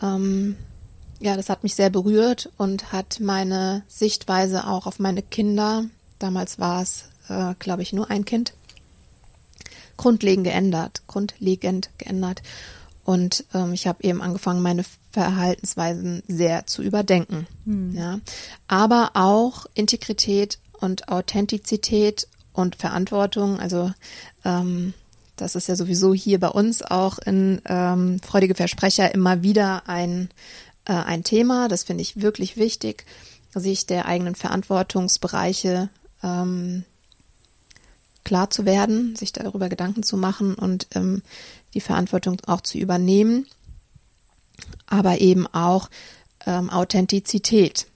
Ähm, 0.00 0.56
ja, 1.22 1.36
das 1.36 1.48
hat 1.48 1.62
mich 1.62 1.74
sehr 1.74 1.90
berührt 1.90 2.50
und 2.58 2.92
hat 2.92 3.20
meine 3.20 3.82
Sichtweise 3.88 4.66
auch 4.66 4.86
auf 4.86 4.98
meine 4.98 5.22
Kinder, 5.22 5.84
damals 6.18 6.58
war 6.58 6.82
es, 6.82 7.04
äh, 7.28 7.54
glaube 7.58 7.82
ich, 7.82 7.92
nur 7.92 8.10
ein 8.10 8.24
Kind, 8.24 8.52
grundlegend 9.96 10.44
geändert, 10.44 11.02
grundlegend 11.06 11.90
geändert. 11.98 12.42
Und 13.04 13.44
ähm, 13.54 13.72
ich 13.72 13.86
habe 13.86 14.02
eben 14.02 14.20
angefangen, 14.20 14.62
meine 14.62 14.84
Verhaltensweisen 15.12 16.22
sehr 16.26 16.66
zu 16.66 16.82
überdenken. 16.82 17.46
Hm. 17.64 17.94
Ja. 17.94 18.18
Aber 18.66 19.10
auch 19.14 19.66
Integrität 19.74 20.58
und 20.72 21.08
Authentizität 21.08 22.26
und 22.52 22.76
Verantwortung, 22.76 23.60
also 23.60 23.92
ähm, 24.44 24.94
das 25.36 25.54
ist 25.54 25.68
ja 25.68 25.76
sowieso 25.76 26.14
hier 26.14 26.38
bei 26.38 26.48
uns 26.48 26.82
auch 26.82 27.18
in 27.18 27.60
ähm, 27.66 28.20
Freudige 28.20 28.54
Versprecher 28.54 29.14
immer 29.14 29.42
wieder 29.42 29.88
ein, 29.88 30.28
äh, 30.84 30.92
ein 30.92 31.24
Thema. 31.24 31.68
Das 31.68 31.84
finde 31.84 32.02
ich 32.02 32.20
wirklich 32.20 32.56
wichtig, 32.56 33.04
sich 33.54 33.86
der 33.86 34.06
eigenen 34.06 34.34
Verantwortungsbereiche 34.34 35.88
ähm, 36.22 36.84
klar 38.24 38.50
zu 38.50 38.64
werden, 38.64 39.16
sich 39.16 39.32
darüber 39.32 39.68
Gedanken 39.68 40.02
zu 40.02 40.16
machen 40.16 40.54
und 40.54 40.86
ähm, 40.94 41.22
die 41.74 41.80
Verantwortung 41.80 42.40
auch 42.46 42.60
zu 42.60 42.78
übernehmen, 42.78 43.46
aber 44.86 45.20
eben 45.20 45.46
auch 45.46 45.90
ähm, 46.46 46.70
Authentizität 46.70 47.86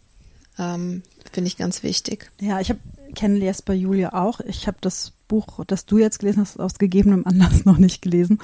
ähm, 0.59 1.03
finde 1.33 1.49
ich 1.49 1.57
ganz 1.57 1.83
wichtig. 1.83 2.31
Ja, 2.41 2.61
ich 2.61 2.71
habe 2.71 2.81
kenne 3.15 3.39
Jesper 3.39 3.73
Julia 3.73 4.13
auch. 4.13 4.41
Ich 4.41 4.67
habe 4.67 4.79
das 4.81 5.13
Buch, 5.29 5.65
das 5.67 5.87
du 5.87 5.99
jetzt 5.99 6.21
gelesen 6.21 6.41
hast, 6.41 6.61
aus 6.61 6.79
gegebenem 6.79 7.27
Anlass 7.27 7.65
noch 7.65 7.79
nicht 7.79 8.03
gelesen. 8.03 8.39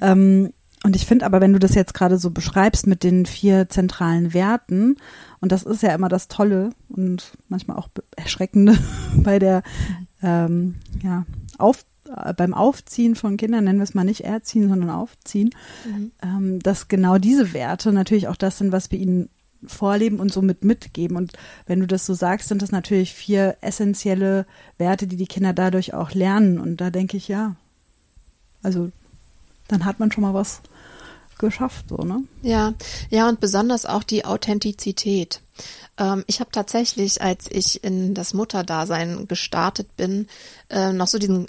Ähm, 0.00 0.52
und 0.84 0.94
ich 0.94 1.06
finde 1.06 1.26
aber, 1.26 1.40
wenn 1.40 1.52
du 1.52 1.58
das 1.58 1.74
jetzt 1.74 1.94
gerade 1.94 2.18
so 2.18 2.30
beschreibst 2.30 2.86
mit 2.86 3.02
den 3.02 3.26
vier 3.26 3.68
zentralen 3.68 4.34
Werten, 4.34 4.96
und 5.40 5.52
das 5.52 5.62
ist 5.62 5.82
ja 5.82 5.94
immer 5.94 6.08
das 6.08 6.28
Tolle 6.28 6.70
und 6.88 7.32
manchmal 7.48 7.76
auch 7.76 7.88
Erschreckende 8.16 8.78
bei 9.16 9.38
der, 9.38 9.62
ähm, 10.22 10.76
ja, 11.02 11.24
auf, 11.58 11.84
äh, 12.16 12.32
beim 12.34 12.54
Aufziehen 12.54 13.14
von 13.14 13.36
Kindern, 13.36 13.64
nennen 13.64 13.78
wir 13.78 13.84
es 13.84 13.94
mal 13.94 14.04
nicht 14.04 14.22
erziehen, 14.22 14.68
sondern 14.68 14.90
aufziehen, 14.90 15.50
mhm. 15.84 16.12
ähm, 16.22 16.58
dass 16.60 16.88
genau 16.88 17.18
diese 17.18 17.52
Werte 17.52 17.92
natürlich 17.92 18.28
auch 18.28 18.36
das 18.36 18.58
sind, 18.58 18.72
was 18.72 18.90
wir 18.90 18.98
ihnen 18.98 19.28
vorleben 19.66 20.20
und 20.20 20.32
somit 20.32 20.64
mitgeben. 20.64 21.16
Und 21.16 21.32
wenn 21.66 21.80
du 21.80 21.86
das 21.86 22.06
so 22.06 22.14
sagst, 22.14 22.48
sind 22.48 22.62
das 22.62 22.70
natürlich 22.72 23.14
vier 23.14 23.56
essentielle 23.60 24.46
Werte, 24.78 25.06
die 25.06 25.16
die 25.16 25.26
Kinder 25.26 25.52
dadurch 25.52 25.94
auch 25.94 26.12
lernen. 26.12 26.58
Und 26.58 26.80
da 26.80 26.90
denke 26.90 27.16
ich, 27.16 27.28
ja, 27.28 27.56
also 28.62 28.90
dann 29.68 29.84
hat 29.84 29.98
man 30.00 30.12
schon 30.12 30.22
mal 30.22 30.34
was 30.34 30.60
geschafft, 31.38 31.86
so, 31.88 31.96
ne? 31.96 32.24
Ja, 32.42 32.74
ja, 33.10 33.28
und 33.28 33.40
besonders 33.40 33.86
auch 33.86 34.02
die 34.02 34.24
Authentizität. 34.24 35.40
Ähm, 35.98 36.24
ich 36.26 36.40
habe 36.40 36.50
tatsächlich, 36.50 37.22
als 37.22 37.46
ich 37.50 37.84
in 37.84 38.14
das 38.14 38.34
Mutterdasein 38.34 39.28
gestartet 39.28 39.96
bin, 39.96 40.28
äh, 40.70 40.92
noch 40.92 41.06
so 41.06 41.18
diesen 41.18 41.46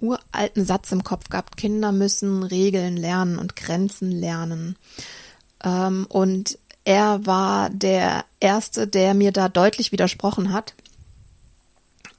uralten 0.00 0.64
Satz 0.64 0.92
im 0.92 1.02
Kopf 1.02 1.28
gehabt, 1.30 1.56
Kinder 1.56 1.92
müssen 1.92 2.42
Regeln 2.42 2.96
lernen 2.96 3.38
und 3.38 3.56
Grenzen 3.56 4.10
lernen. 4.10 4.76
Ähm, 5.64 6.06
und 6.08 6.58
er 6.84 7.26
war 7.26 7.70
der 7.70 8.24
Erste, 8.38 8.86
der 8.86 9.14
mir 9.14 9.32
da 9.32 9.48
deutlich 9.48 9.92
widersprochen 9.92 10.52
hat 10.52 10.74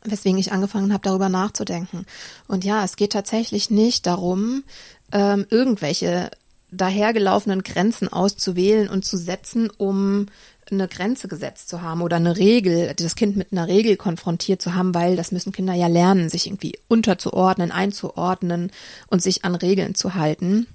weswegen 0.04 0.40
ich 0.40 0.52
angefangen 0.52 0.94
habe, 0.94 1.04
darüber 1.04 1.30
nachzudenken. 1.30 2.06
Und 2.48 2.64
ja, 2.64 2.84
es 2.84 2.96
geht 2.96 3.12
tatsächlich 3.12 3.70
nicht 3.70 4.06
darum, 4.06 4.64
ähm, 5.12 5.46
irgendwelche 5.50 6.32
dahergelaufenen 6.72 7.64
Grenzen 7.64 8.12
auszuwählen 8.12 8.90
und 8.90 9.06
zu 9.06 9.18
setzen, 9.18 9.70
um 9.78 10.28
eine 10.70 10.88
Grenze 10.88 11.28
gesetzt 11.30 11.70
zu 11.70 11.82
haben 11.82 12.02
oder 12.02 12.18
eine 12.18 12.36
Regel, 12.36 12.94
das 12.94 13.16
Kind 13.16 13.38
mit 13.38 13.52
einer 13.52 13.68
Regel 13.68 13.96
konfrontiert 13.96 14.62
zu 14.62 14.76
haben, 14.76 14.94
weil 14.94 15.16
das 15.16 15.32
müssen 15.32 15.54
Kinder 15.54 15.74
ja 15.74 15.88
lernen, 15.88 16.30
sich 16.30 16.48
irgendwie 16.48 16.78
unterzuordnen, 16.90 17.72
einzuordnen 17.72 18.72
und 19.08 19.22
sich 19.22 19.46
an 19.46 19.56
Regeln 19.56 19.96
zu 19.96 20.16
halten, 20.16 20.68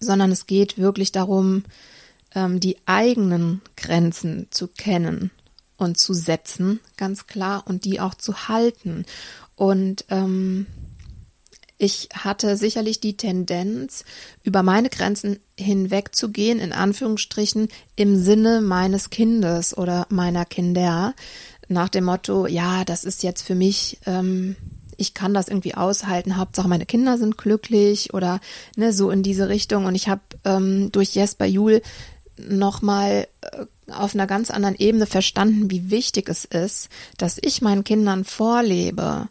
sondern 0.00 0.30
es 0.30 0.46
geht 0.46 0.76
wirklich 0.76 1.12
darum, 1.12 1.64
ähm, 2.34 2.60
die 2.60 2.76
eigenen 2.84 3.62
Grenzen 3.76 4.48
zu 4.50 4.68
kennen 4.68 5.30
und 5.78 5.98
zu 5.98 6.12
setzen, 6.12 6.80
ganz 6.96 7.26
klar, 7.26 7.64
und 7.66 7.84
die 7.84 8.00
auch 8.00 8.14
zu 8.14 8.48
halten. 8.48 9.06
Und 9.56 10.04
ähm, 10.10 10.66
ich 11.76 12.08
hatte 12.14 12.56
sicherlich 12.56 13.00
die 13.00 13.16
Tendenz, 13.16 14.04
über 14.42 14.62
meine 14.62 14.90
Grenzen 14.90 15.40
hinwegzugehen, 15.58 16.60
in 16.60 16.72
Anführungsstrichen, 16.72 17.68
im 17.96 18.16
Sinne 18.16 18.60
meines 18.60 19.10
Kindes 19.10 19.76
oder 19.76 20.06
meiner 20.08 20.44
Kinder, 20.44 21.14
nach 21.68 21.88
dem 21.88 22.04
Motto, 22.04 22.46
ja, 22.46 22.84
das 22.84 23.04
ist 23.04 23.22
jetzt 23.22 23.42
für 23.42 23.54
mich, 23.54 23.98
ähm, 24.06 24.56
ich 24.96 25.14
kann 25.14 25.34
das 25.34 25.48
irgendwie 25.48 25.74
aushalten, 25.74 26.36
Hauptsache 26.36 26.68
meine 26.68 26.86
Kinder 26.86 27.18
sind 27.18 27.38
glücklich 27.38 28.14
oder 28.14 28.40
ne, 28.76 28.92
so 28.92 29.10
in 29.10 29.22
diese 29.22 29.48
Richtung. 29.48 29.86
Und 29.86 29.94
ich 29.94 30.08
habe 30.08 30.20
ähm, 30.44 30.92
durch 30.92 31.14
Jesper 31.14 31.46
Juhl 31.46 31.82
nochmal 32.36 33.26
äh, 33.40 33.92
auf 33.92 34.14
einer 34.14 34.26
ganz 34.26 34.50
anderen 34.50 34.76
Ebene 34.76 35.06
verstanden, 35.06 35.70
wie 35.70 35.90
wichtig 35.90 36.28
es 36.28 36.44
ist, 36.44 36.88
dass 37.18 37.38
ich 37.40 37.62
meinen 37.62 37.84
Kindern 37.84 38.24
vorlebe, 38.24 39.28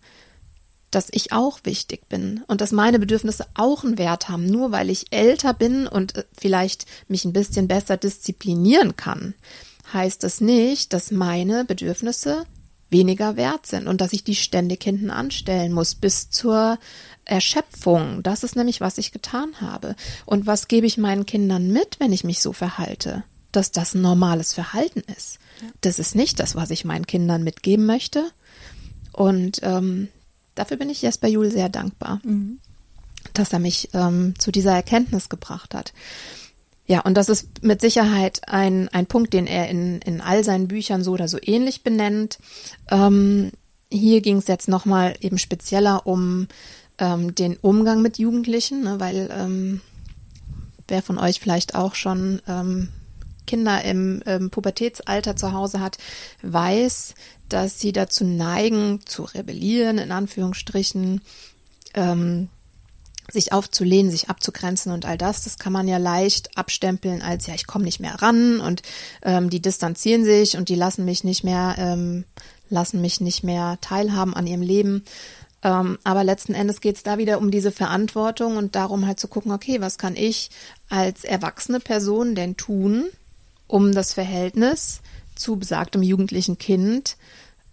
dass 0.96 1.08
ich 1.12 1.32
auch 1.32 1.60
wichtig 1.64 2.08
bin 2.10 2.44
und 2.48 2.62
dass 2.62 2.72
meine 2.72 3.00
Bedürfnisse 3.00 3.46
auch 3.54 3.84
einen 3.84 3.98
Wert 3.98 4.30
haben. 4.30 4.46
Nur 4.46 4.72
weil 4.72 4.90
ich 4.90 5.12
älter 5.12 5.54
bin 5.54 5.88
und 5.88 6.16
äh, 6.16 6.24
vielleicht 6.38 6.86
mich 7.08 7.26
ein 7.26 7.34
bisschen 7.34 7.68
besser 7.68 7.98
disziplinieren 7.98 8.96
kann, 8.96 9.34
heißt 9.92 10.24
das 10.24 10.42
nicht, 10.42 10.94
dass 10.94 11.12
meine 11.12 11.66
Bedürfnisse 11.66 12.46
weniger 12.90 13.36
wert 13.36 13.66
sind 13.66 13.88
und 13.88 14.00
dass 14.02 14.14
ich 14.14 14.24
die 14.24 14.36
ständig 14.36 14.84
hinten 14.84 15.10
anstellen 15.10 15.74
muss 15.74 15.96
bis 15.96 16.30
zur 16.30 16.78
Erschöpfung. 17.26 18.24
Das 18.24 18.44
ist 18.44 18.56
nämlich, 18.56 18.82
was 18.82 18.98
ich 18.98 19.12
getan 19.12 19.60
habe. 19.60 19.96
Und 20.26 20.46
was 20.46 20.68
gebe 20.68 20.86
ich 20.88 20.98
meinen 20.98 21.26
Kindern 21.26 21.70
mit, 21.70 22.00
wenn 22.00 22.14
ich 22.14 22.24
mich 22.24 22.40
so 22.42 22.54
verhalte? 22.54 23.24
Dass 23.52 23.72
das 23.72 23.96
ein 23.96 24.02
normales 24.02 24.54
Verhalten 24.54 25.02
ist. 25.18 25.40
Das 25.82 26.00
ist 26.00 26.16
nicht 26.16 26.40
das, 26.40 26.56
was 26.56 26.70
ich 26.70 26.86
meinen 26.86 27.08
Kindern 27.08 27.44
mitgeben 27.44 27.86
möchte. 27.86 28.32
Und 29.12 29.60
ähm, 29.64 30.10
dafür 30.56 30.78
bin 30.78 30.90
ich 30.90 31.02
Jesper 31.02 31.28
Juhl 31.28 31.52
sehr 31.52 31.70
dankbar, 31.70 32.20
mhm. 32.24 32.60
dass 33.34 33.54
er 33.54 33.60
mich 33.60 33.90
ähm, 33.94 34.34
zu 34.38 34.52
dieser 34.52 34.74
Erkenntnis 34.74 35.30
gebracht 35.30 35.74
hat. 35.74 35.94
Ja, 36.86 37.00
und 37.02 37.16
das 37.16 37.30
ist 37.30 37.64
mit 37.64 37.80
Sicherheit 37.80 38.42
ein, 38.48 38.90
ein 38.90 39.06
Punkt, 39.06 39.34
den 39.34 39.48
er 39.48 39.70
in, 39.70 40.02
in 40.02 40.20
all 40.20 40.44
seinen 40.44 40.68
Büchern 40.68 41.04
so 41.04 41.14
oder 41.14 41.28
so 41.28 41.38
ähnlich 41.42 41.84
benennt. 41.84 42.40
Ähm, 42.92 43.52
hier 43.90 44.22
ging 44.22 44.38
es 44.38 44.48
jetzt 44.48 44.68
nochmal 44.68 45.16
eben 45.22 45.38
spezieller 45.38 46.06
um 46.06 46.48
ähm, 46.98 47.34
den 47.36 47.58
Umgang 47.58 48.02
mit 48.02 48.18
Jugendlichen, 48.18 48.84
ne, 48.84 49.00
weil 49.00 49.30
ähm, 49.32 49.82
wer 50.88 51.02
von 51.02 51.18
euch 51.18 51.40
vielleicht 51.40 51.76
auch 51.76 51.96
schon 51.96 52.42
ähm, 52.48 52.90
Kinder 53.48 53.84
im 53.84 54.22
ähm, 54.26 54.50
Pubertätsalter 54.50 55.36
zu 55.36 55.54
Hause 55.54 55.80
hat, 55.80 55.98
weiß, 56.42 57.16
dass 57.54 57.80
sie 57.80 57.92
dazu 57.92 58.26
neigen, 58.26 59.02
zu 59.06 59.24
rebellieren, 59.24 60.00
in 60.00 60.12
Anführungsstrichen, 60.12 61.22
ähm, 61.94 62.50
sich 63.32 63.54
aufzulehnen, 63.54 64.12
sich 64.12 64.30
abzugrenzen 64.30 64.92
und 64.92 65.06
all 65.06 65.18
das, 65.18 65.44
das 65.44 65.58
kann 65.58 65.72
man 65.72 65.88
ja 65.88 65.98
leicht 65.98 66.58
abstempeln 66.58 67.22
als 67.22 67.48
ja, 67.48 67.54
ich 67.54 67.68
komme 67.68 67.86
nicht 67.86 68.00
mehr 68.00 68.22
ran 68.22 68.60
und 68.60 68.82
ähm, 69.22 69.50
die 69.50 69.62
distanzieren 69.62 70.26
sich 70.26 70.58
und 70.58 70.68
die 70.68 70.76
lassen 70.76 71.06
mich 71.06 71.24
nicht 71.24 71.44
mehr, 71.44 71.76
ähm, 71.78 72.26
lassen 72.70 73.00
mich 73.02 73.22
nicht 73.22 73.44
mehr 73.44 73.78
teilhaben 73.82 74.34
an 74.34 74.48
ihrem 74.48 74.62
Leben. 74.62 75.06
Ähm, 75.64 75.98
aber 76.04 76.24
letzten 76.24 76.54
Endes 76.54 76.82
geht 76.82 76.98
es 76.98 77.04
da 77.04 77.18
wieder 77.18 77.38
um 77.38 77.50
diese 77.50 77.72
Verantwortung 77.72 78.58
und 78.58 78.76
darum 78.76 79.08
halt 79.08 79.20
zu 79.20 79.30
gucken, 79.30 79.54
okay, 79.54 79.80
was 79.80 79.98
kann 79.98 80.16
ich 80.16 80.50
als 80.90 81.24
erwachsene 81.24 81.80
Person 81.80 82.36
denn 82.36 82.58
tun, 82.58 83.06
um 83.68 83.94
das 83.94 84.12
Verhältnis 84.12 85.02
zu 85.36 85.56
besagtem 85.56 86.04
jugendlichen 86.04 86.58
Kind 86.58 87.16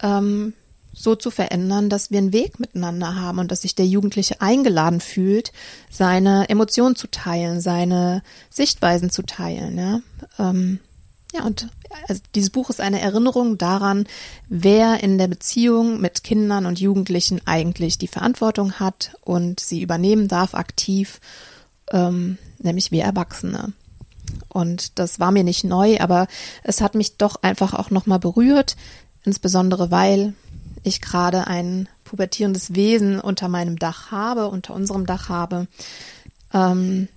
ähm, 0.03 0.55
so 0.93 1.15
zu 1.15 1.31
verändern, 1.31 1.89
dass 1.89 2.11
wir 2.11 2.19
einen 2.19 2.33
Weg 2.33 2.59
miteinander 2.59 3.15
haben 3.15 3.39
und 3.39 3.51
dass 3.51 3.63
sich 3.63 3.75
der 3.75 3.87
Jugendliche 3.87 4.41
eingeladen 4.41 5.01
fühlt, 5.01 5.53
seine 5.91 6.49
Emotionen 6.49 6.97
zu 6.97 7.07
teilen, 7.07 7.61
seine 7.61 8.23
Sichtweisen 8.51 9.11
zu 9.11 9.23
teilen. 9.23 9.79
Ja, 9.79 10.01
ähm, 10.39 10.81
ja 11.33 11.45
und 11.45 11.69
also 12.09 12.23
dieses 12.35 12.51
Buch 12.51 12.71
ist 12.71 12.81
eine 12.81 13.01
Erinnerung 13.01 13.57
daran, 13.57 14.07
wer 14.49 15.03
in 15.03 15.19
der 15.19 15.29
Beziehung 15.29 16.01
mit 16.01 16.25
Kindern 16.25 16.67
und 16.67 16.81
Jugendlichen 16.81 17.41
eigentlich 17.47 17.99
die 17.99 18.09
Verantwortung 18.09 18.75
hat 18.75 19.17
und 19.23 19.61
sie 19.61 19.83
übernehmen 19.83 20.29
darf 20.29 20.55
aktiv, 20.55 21.21
ähm, 21.93 22.37
nämlich 22.59 22.91
wir 22.91 23.05
Erwachsene. 23.05 23.73
Und 24.49 24.99
das 24.99 25.21
war 25.21 25.31
mir 25.31 25.45
nicht 25.45 25.65
neu, 25.65 25.99
aber 26.01 26.27
es 26.63 26.81
hat 26.81 26.95
mich 26.95 27.17
doch 27.17 27.43
einfach 27.43 27.75
auch 27.75 27.91
nochmal 27.91 28.19
berührt, 28.19 28.77
insbesondere 29.25 29.91
weil 29.91 30.35
ich 30.83 31.01
gerade 31.01 31.47
ein 31.47 31.89
pubertierendes 32.05 32.75
Wesen 32.75 33.21
unter 33.21 33.49
meinem 33.49 33.79
Dach 33.79 34.11
habe, 34.11 34.49
unter 34.49 34.75
unserem 34.75 35.07
Dach 35.07 35.29
habe. 35.29 35.67
Ähm, 36.53 37.09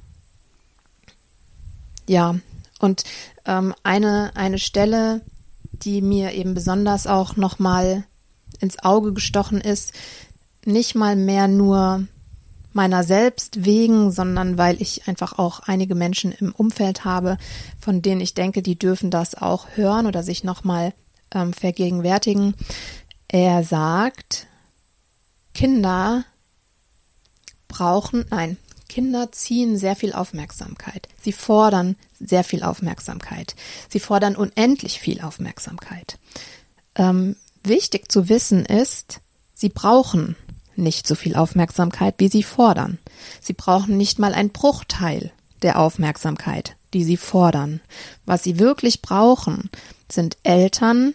ja, 2.07 2.35
und 2.79 3.03
ähm, 3.45 3.73
eine, 3.83 4.31
eine 4.35 4.59
Stelle, 4.59 5.21
die 5.71 6.01
mir 6.01 6.33
eben 6.33 6.53
besonders 6.53 7.07
auch 7.07 7.35
nochmal 7.35 8.03
ins 8.59 8.79
Auge 8.79 9.13
gestochen 9.13 9.61
ist, 9.61 9.93
nicht 10.65 10.95
mal 10.95 11.15
mehr 11.15 11.47
nur 11.47 12.05
meiner 12.73 13.03
selbst 13.03 13.65
wegen, 13.65 14.11
sondern 14.11 14.57
weil 14.57 14.81
ich 14.81 15.07
einfach 15.07 15.37
auch 15.37 15.59
einige 15.61 15.95
Menschen 15.95 16.31
im 16.31 16.53
Umfeld 16.53 17.05
habe, 17.05 17.37
von 17.79 18.01
denen 18.01 18.21
ich 18.21 18.33
denke, 18.33 18.61
die 18.61 18.77
dürfen 18.77 19.11
das 19.11 19.35
auch 19.35 19.67
hören 19.75 20.07
oder 20.07 20.23
sich 20.23 20.43
nochmal 20.43 20.93
ähm, 21.33 21.53
vergegenwärtigen. 21.53 22.55
Er 23.27 23.63
sagt, 23.63 24.47
Kinder 25.53 26.25
brauchen, 27.67 28.25
nein, 28.29 28.57
Kinder 28.87 29.31
ziehen 29.31 29.77
sehr 29.77 29.95
viel 29.95 30.13
Aufmerksamkeit. 30.13 31.09
Sie 31.19 31.31
fordern 31.31 31.95
sehr 32.19 32.43
viel 32.43 32.61
Aufmerksamkeit. 32.61 33.55
Sie 33.89 33.99
fordern 33.99 34.35
unendlich 34.35 34.99
viel 34.99 35.21
Aufmerksamkeit. 35.21 36.19
Ähm, 36.95 37.35
wichtig 37.63 38.11
zu 38.11 38.29
wissen 38.29 38.65
ist, 38.65 39.19
sie 39.55 39.69
brauchen 39.69 40.35
nicht 40.75 41.07
so 41.07 41.15
viel 41.15 41.35
Aufmerksamkeit, 41.35 42.15
wie 42.17 42.27
sie 42.27 42.43
fordern. 42.43 42.99
Sie 43.41 43.53
brauchen 43.53 43.97
nicht 43.97 44.19
mal 44.19 44.33
ein 44.33 44.49
Bruchteil 44.49 45.31
der 45.63 45.79
Aufmerksamkeit, 45.79 46.75
die 46.93 47.03
sie 47.03 47.17
fordern. 47.17 47.81
Was 48.25 48.43
sie 48.43 48.59
wirklich 48.59 49.01
brauchen, 49.01 49.69
sind 50.13 50.37
Eltern, 50.43 51.13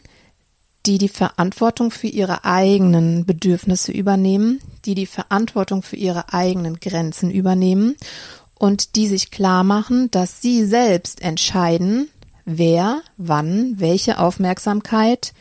die 0.86 0.98
die 0.98 1.08
Verantwortung 1.08 1.90
für 1.90 2.06
ihre 2.06 2.44
eigenen 2.44 3.26
Bedürfnisse 3.26 3.92
übernehmen, 3.92 4.60
die 4.84 4.94
die 4.94 5.06
Verantwortung 5.06 5.82
für 5.82 5.96
ihre 5.96 6.32
eigenen 6.32 6.80
Grenzen 6.80 7.30
übernehmen 7.30 7.96
und 8.54 8.96
die 8.96 9.06
sich 9.06 9.30
klar 9.30 9.64
machen, 9.64 10.10
dass 10.10 10.40
sie 10.40 10.64
selbst 10.64 11.20
entscheiden, 11.22 12.08
wer, 12.44 13.02
wann, 13.16 13.74
welche 13.78 14.18
Aufmerksamkeit, 14.18 15.34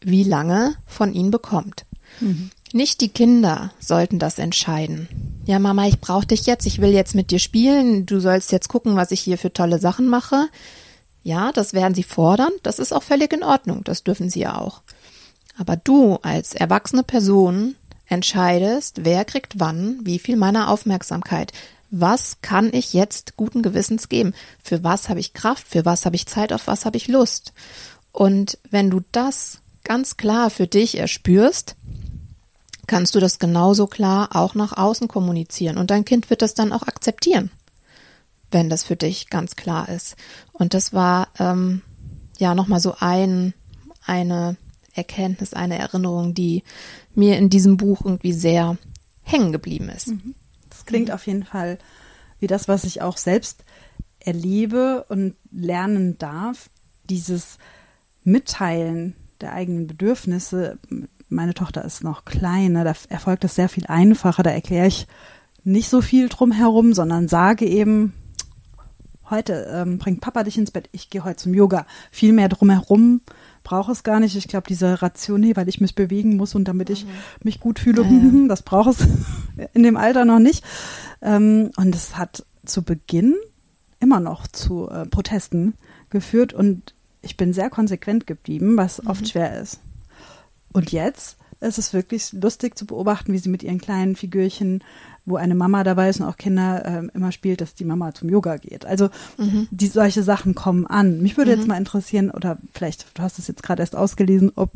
wie 0.00 0.24
lange 0.24 0.74
von 0.86 1.12
ihnen 1.12 1.30
bekommt. 1.30 1.84
Mhm. 2.20 2.50
Nicht 2.72 3.00
die 3.00 3.08
Kinder 3.08 3.72
sollten 3.78 4.18
das 4.18 4.38
entscheiden. 4.38 5.08
Ja, 5.46 5.58
Mama, 5.58 5.86
ich 5.86 6.00
brauche 6.00 6.26
dich 6.26 6.46
jetzt, 6.46 6.66
ich 6.66 6.80
will 6.80 6.90
jetzt 6.90 7.14
mit 7.14 7.30
dir 7.30 7.38
spielen, 7.38 8.06
du 8.06 8.18
sollst 8.18 8.50
jetzt 8.50 8.68
gucken, 8.68 8.96
was 8.96 9.10
ich 9.10 9.20
hier 9.20 9.38
für 9.38 9.52
tolle 9.52 9.78
Sachen 9.78 10.08
mache. 10.08 10.48
Ja, 11.24 11.52
das 11.52 11.72
werden 11.72 11.94
sie 11.94 12.02
fordern, 12.02 12.52
das 12.62 12.78
ist 12.78 12.92
auch 12.92 13.02
völlig 13.02 13.32
in 13.32 13.42
Ordnung, 13.42 13.82
das 13.82 14.04
dürfen 14.04 14.28
sie 14.28 14.40
ja 14.40 14.58
auch. 14.58 14.82
Aber 15.58 15.74
du 15.74 16.18
als 16.22 16.54
erwachsene 16.54 17.02
Person 17.02 17.76
entscheidest, 18.06 19.04
wer 19.04 19.24
kriegt 19.24 19.58
wann, 19.58 20.00
wie 20.02 20.18
viel 20.18 20.36
meiner 20.36 20.68
Aufmerksamkeit. 20.68 21.52
Was 21.90 22.42
kann 22.42 22.70
ich 22.74 22.92
jetzt 22.92 23.36
guten 23.36 23.62
Gewissens 23.62 24.10
geben? 24.10 24.34
Für 24.62 24.84
was 24.84 25.08
habe 25.08 25.20
ich 25.20 25.32
Kraft? 25.32 25.66
Für 25.66 25.86
was 25.86 26.04
habe 26.04 26.16
ich 26.16 26.26
Zeit? 26.26 26.52
Auf 26.52 26.66
was 26.66 26.84
habe 26.84 26.98
ich 26.98 27.08
Lust? 27.08 27.54
Und 28.12 28.58
wenn 28.70 28.90
du 28.90 29.00
das 29.10 29.60
ganz 29.82 30.18
klar 30.18 30.50
für 30.50 30.66
dich 30.66 30.98
erspürst, 30.98 31.76
kannst 32.86 33.14
du 33.14 33.20
das 33.20 33.38
genauso 33.38 33.86
klar 33.86 34.36
auch 34.36 34.54
nach 34.54 34.76
außen 34.76 35.08
kommunizieren 35.08 35.78
und 35.78 35.90
dein 35.90 36.04
Kind 36.04 36.28
wird 36.28 36.42
das 36.42 36.52
dann 36.52 36.72
auch 36.72 36.82
akzeptieren 36.82 37.50
wenn 38.54 38.70
das 38.70 38.84
für 38.84 38.96
dich 38.96 39.28
ganz 39.28 39.56
klar 39.56 39.88
ist. 39.88 40.16
Und 40.52 40.72
das 40.72 40.94
war 40.94 41.28
ähm, 41.38 41.82
ja 42.38 42.54
nochmal 42.54 42.80
so 42.80 42.94
ein, 43.00 43.52
eine 44.06 44.56
Erkenntnis, 44.94 45.52
eine 45.52 45.78
Erinnerung, 45.78 46.32
die 46.32 46.62
mir 47.14 47.36
in 47.36 47.50
diesem 47.50 47.76
Buch 47.76 48.02
irgendwie 48.04 48.32
sehr 48.32 48.78
hängen 49.22 49.52
geblieben 49.52 49.88
ist. 49.88 50.08
Mhm. 50.08 50.34
Das 50.70 50.86
klingt 50.86 51.10
auf 51.10 51.26
jeden 51.26 51.44
Fall 51.44 51.78
wie 52.38 52.46
das, 52.46 52.68
was 52.68 52.84
ich 52.84 53.02
auch 53.02 53.16
selbst 53.16 53.64
erlebe 54.20 55.04
und 55.08 55.34
lernen 55.50 56.16
darf, 56.18 56.70
dieses 57.08 57.58
Mitteilen 58.22 59.14
der 59.40 59.52
eigenen 59.52 59.86
Bedürfnisse. 59.86 60.78
Meine 61.28 61.54
Tochter 61.54 61.84
ist 61.84 62.04
noch 62.04 62.24
kleiner, 62.24 62.84
da 62.84 62.94
erfolgt 63.08 63.44
das 63.44 63.54
sehr 63.54 63.68
viel 63.68 63.86
einfacher, 63.86 64.42
da 64.42 64.50
erkläre 64.50 64.86
ich 64.86 65.06
nicht 65.64 65.88
so 65.88 66.00
viel 66.02 66.28
drum 66.28 66.52
herum, 66.52 66.92
sondern 66.92 67.28
sage 67.28 67.66
eben, 67.66 68.12
heute 69.30 69.68
ähm, 69.72 69.98
bringt 69.98 70.20
Papa 70.20 70.44
dich 70.44 70.58
ins 70.58 70.70
Bett, 70.70 70.88
ich 70.92 71.10
gehe 71.10 71.24
heute 71.24 71.36
zum 71.36 71.54
Yoga. 71.54 71.86
Viel 72.10 72.32
mehr 72.32 72.48
drumherum 72.48 73.20
brauche 73.62 73.92
es 73.92 74.02
gar 74.02 74.20
nicht. 74.20 74.36
Ich 74.36 74.46
glaube, 74.46 74.66
diese 74.68 75.02
Ration, 75.02 75.40
nee, 75.40 75.56
weil 75.56 75.68
ich 75.68 75.80
mich 75.80 75.94
bewegen 75.94 76.36
muss 76.36 76.54
und 76.54 76.66
damit 76.66 76.90
ich 76.90 77.04
mhm. 77.04 77.10
mich 77.42 77.60
gut 77.60 77.78
fühle, 77.78 78.02
ja, 78.02 78.46
das 78.48 78.62
brauche 78.62 78.90
es 78.90 78.98
in 79.72 79.82
dem 79.82 79.96
Alter 79.96 80.24
noch 80.24 80.38
nicht. 80.38 80.64
Ähm, 81.22 81.70
und 81.76 81.94
es 81.94 82.16
hat 82.16 82.44
zu 82.64 82.82
Beginn 82.82 83.34
immer 84.00 84.20
noch 84.20 84.46
zu 84.46 84.88
äh, 84.90 85.06
Protesten 85.06 85.74
geführt 86.10 86.52
und 86.52 86.94
ich 87.22 87.36
bin 87.36 87.54
sehr 87.54 87.70
konsequent 87.70 88.26
geblieben, 88.26 88.76
was 88.76 89.02
mhm. 89.02 89.08
oft 89.08 89.28
schwer 89.28 89.60
ist. 89.60 89.80
Und 90.72 90.92
jetzt 90.92 91.38
ist 91.64 91.78
es 91.78 91.92
wirklich 91.92 92.32
lustig 92.32 92.76
zu 92.76 92.86
beobachten, 92.86 93.32
wie 93.32 93.38
sie 93.38 93.48
mit 93.48 93.62
ihren 93.62 93.80
kleinen 93.80 94.16
Figürchen 94.16 94.82
wo 95.26 95.36
eine 95.36 95.54
Mama 95.54 95.84
dabei 95.84 96.10
ist 96.10 96.20
und 96.20 96.26
auch 96.26 96.36
Kinder 96.36 96.84
äh, 96.84 97.08
immer 97.14 97.32
spielt, 97.32 97.60
dass 97.60 97.74
die 97.74 97.84
Mama 97.84 98.12
zum 98.14 98.28
Yoga 98.28 98.56
geht. 98.56 98.84
Also 98.84 99.08
mhm. 99.38 99.68
die 99.70 99.86
solche 99.86 100.22
Sachen 100.22 100.54
kommen 100.54 100.86
an. 100.86 101.22
Mich 101.22 101.36
würde 101.36 101.52
mhm. 101.52 101.58
jetzt 101.58 101.68
mal 101.68 101.78
interessieren, 101.78 102.30
oder 102.30 102.58
vielleicht, 102.74 103.06
du 103.14 103.22
hast 103.22 103.38
es 103.38 103.48
jetzt 103.48 103.62
gerade 103.62 103.82
erst 103.82 103.96
ausgelesen, 103.96 104.52
ob 104.54 104.70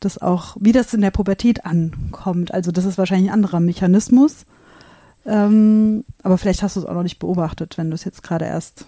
das 0.00 0.18
auch, 0.18 0.56
wie 0.60 0.72
das 0.72 0.94
in 0.94 1.02
der 1.02 1.10
Pubertät 1.10 1.64
ankommt. 1.64 2.54
Also 2.54 2.72
das 2.72 2.84
ist 2.84 2.98
wahrscheinlich 2.98 3.30
ein 3.30 3.34
anderer 3.34 3.60
Mechanismus. 3.60 4.46
Ähm, 5.24 6.04
aber 6.22 6.38
vielleicht 6.38 6.62
hast 6.62 6.76
du 6.76 6.80
es 6.80 6.86
auch 6.86 6.94
noch 6.94 7.04
nicht 7.04 7.18
beobachtet, 7.18 7.78
wenn 7.78 7.90
du 7.90 7.94
es 7.94 8.04
jetzt 8.04 8.22
gerade 8.22 8.46
erst 8.46 8.86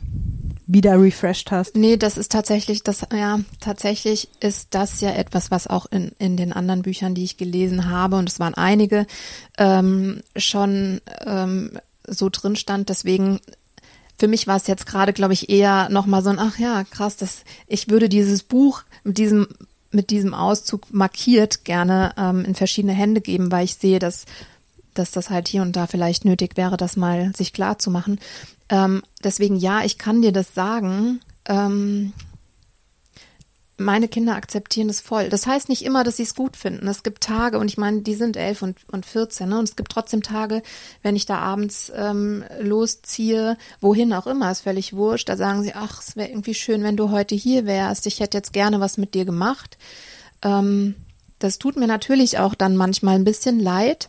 wieder 0.67 1.01
refreshed 1.01 1.51
hast. 1.51 1.77
Nee, 1.77 1.97
das 1.97 2.17
ist 2.17 2.33
tatsächlich, 2.33 2.83
das, 2.83 3.03
ja, 3.13 3.41
tatsächlich 3.61 4.29
ist 4.41 4.69
das 4.71 5.01
ja 5.01 5.11
etwas, 5.11 5.51
was 5.51 5.67
auch 5.67 5.87
in, 5.87 6.13
in 6.19 6.37
den 6.37 6.53
anderen 6.53 6.83
Büchern, 6.83 7.15
die 7.15 7.25
ich 7.25 7.37
gelesen 7.37 7.91
habe, 7.91 8.17
und 8.17 8.29
es 8.29 8.41
waren 8.41 8.55
einige, 8.55 9.07
ähm, 9.59 10.23
schon 10.37 11.01
ähm, 11.27 11.79
so 12.07 12.29
drin 12.31 12.57
stand. 12.57 12.89
Deswegen, 12.89 13.41
für 14.19 14.29
mich 14.29 14.47
war 14.47 14.57
es 14.57 14.67
jetzt 14.67 14.87
gerade, 14.87 15.13
glaube 15.13 15.35
ich, 15.35 15.51
eher 15.51 15.89
nochmal 15.91 16.23
so 16.23 16.31
ein, 16.31 16.39
ach 16.39 16.59
ja, 16.59 16.85
krass, 16.85 17.17
das, 17.17 17.45
ich 17.67 17.89
würde 17.89 18.09
dieses 18.09 18.43
Buch 18.43 18.83
mit 19.03 19.19
diesem, 19.19 19.49
mit 19.91 20.11
diesem 20.11 20.35
Auszug 20.35 20.93
markiert 20.93 21.65
gerne 21.65 22.15
ähm, 22.17 22.45
in 22.45 22.55
verschiedene 22.55 22.95
Hände 22.95 23.21
geben, 23.21 23.53
weil 23.53 23.65
ich 23.65 23.77
sehe, 23.77 23.99
dass 23.99 24.25
dass 24.95 25.11
das 25.11 25.31
halt 25.31 25.49
hier 25.49 25.63
und 25.63 25.77
da 25.77 25.87
vielleicht 25.87 26.25
nötig 26.25 26.57
wäre, 26.57 26.77
das 26.77 26.97
mal 26.97 27.33
sich 27.37 27.53
klar 27.53 27.79
zu 27.79 27.91
machen. 27.91 28.21
Ähm, 28.69 29.03
deswegen 29.23 29.57
ja, 29.57 29.85
ich 29.85 29.99
kann 29.99 30.23
dir 30.23 30.33
das 30.33 30.55
sagen. 30.55 31.21
Ähm, 31.47 32.13
meine 33.77 34.07
Kinder 34.07 34.37
akzeptieren 34.37 34.89
es 34.89 35.01
voll. 35.01 35.29
Das 35.29 35.47
heißt 35.47 35.69
nicht 35.69 35.85
immer, 35.85 36.05
dass 36.05 36.19
sie 36.19 36.23
es 36.23 36.35
gut 36.35 36.57
finden. 36.57 36.87
Es 36.87 37.03
gibt 37.03 37.25
Tage, 37.25 37.59
und 37.59 37.69
ich 37.69 37.77
meine, 37.77 38.03
die 38.03 38.15
sind 38.15 38.37
elf 38.37 38.63
und, 38.63 38.79
und 38.91 39.05
14, 39.05 39.49
ne? 39.49 39.59
und 39.59 39.69
es 39.69 39.77
gibt 39.77 39.91
trotzdem 39.91 40.23
Tage, 40.23 40.63
wenn 41.03 41.17
ich 41.17 41.27
da 41.27 41.39
abends 41.39 41.93
ähm, 41.95 42.45
losziehe, 42.61 43.57
wohin 43.81 44.13
auch 44.13 44.29
immer, 44.29 44.51
ist 44.51 44.61
völlig 44.61 44.95
wurscht, 44.95 45.29
da 45.29 45.37
sagen 45.37 45.63
sie, 45.63 45.75
ach, 45.75 46.01
es 46.01 46.15
wäre 46.15 46.29
irgendwie 46.29 46.55
schön, 46.55 46.85
wenn 46.85 46.97
du 46.97 47.11
heute 47.11 47.35
hier 47.35 47.67
wärst. 47.67 48.07
Ich 48.07 48.21
hätte 48.21 48.39
jetzt 48.39 48.53
gerne 48.53 48.79
was 48.79 48.97
mit 48.97 49.15
dir 49.15 49.25
gemacht. 49.25 49.77
Ähm, 50.43 50.95
das 51.41 51.59
tut 51.59 51.77
mir 51.77 51.89
natürlich 51.89 52.39
auch 52.39 52.55
dann 52.55 52.77
manchmal 52.77 53.17
ein 53.17 53.25
bisschen 53.25 53.59
leid. 53.59 54.09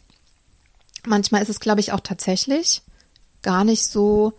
Manchmal 1.08 1.42
ist 1.42 1.50
es, 1.50 1.60
glaube 1.60 1.80
ich, 1.80 1.92
auch 1.92 2.00
tatsächlich 2.00 2.82
gar 3.42 3.64
nicht 3.64 3.86
so 3.86 4.34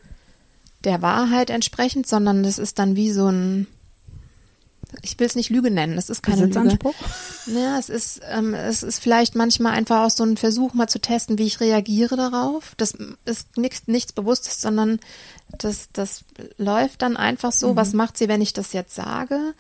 der 0.85 1.03
Wahrheit 1.03 1.51
entsprechend, 1.51 2.07
sondern 2.07 2.43
das 2.43 2.59
ist 2.59 2.79
dann 2.79 2.97
wie 2.97 3.11
so 3.11 3.29
ein 3.29 3.67
ich 5.03 5.19
will 5.19 5.27
es 5.27 5.35
nicht 5.35 5.51
Lüge 5.51 5.71
nennen, 5.71 5.99
es 5.99 6.11
ist 6.11 6.23
keine 6.23 6.47
Lüge. 6.47 6.55
Ja, 7.47 7.79
es 7.79 7.89
ist, 7.89 8.21
ähm, 8.31 8.55
es 8.55 8.83
ist 8.83 9.01
vielleicht 9.01 9.35
manchmal 9.35 9.73
einfach 9.73 10.05
auch 10.05 10.11
so 10.11 10.25
ein 10.25 10.37
Versuch, 10.37 10.75
mal 10.75 10.89
zu 10.89 11.01
testen, 11.01 11.39
wie 11.39 11.47
ich 11.47 11.61
reagiere 11.61 12.17
darauf. 12.17 12.75
Das 12.77 12.97
ist 13.25 13.57
nichts, 13.57 13.83
nichts 13.87 14.13
Bewusstes, 14.13 14.61
sondern 14.61 15.01
das, 15.59 15.89
das 15.93 16.25
läuft 16.57 17.03
dann 17.03 17.17
einfach 17.17 17.53
so. 17.53 17.73
Mhm. 17.73 17.77
Was 17.77 17.93
macht 17.93 18.17
sie, 18.17 18.29
wenn 18.29 18.41
ich 18.41 18.53
das 18.53 18.73
jetzt 18.73 18.95
sage? 18.95 19.55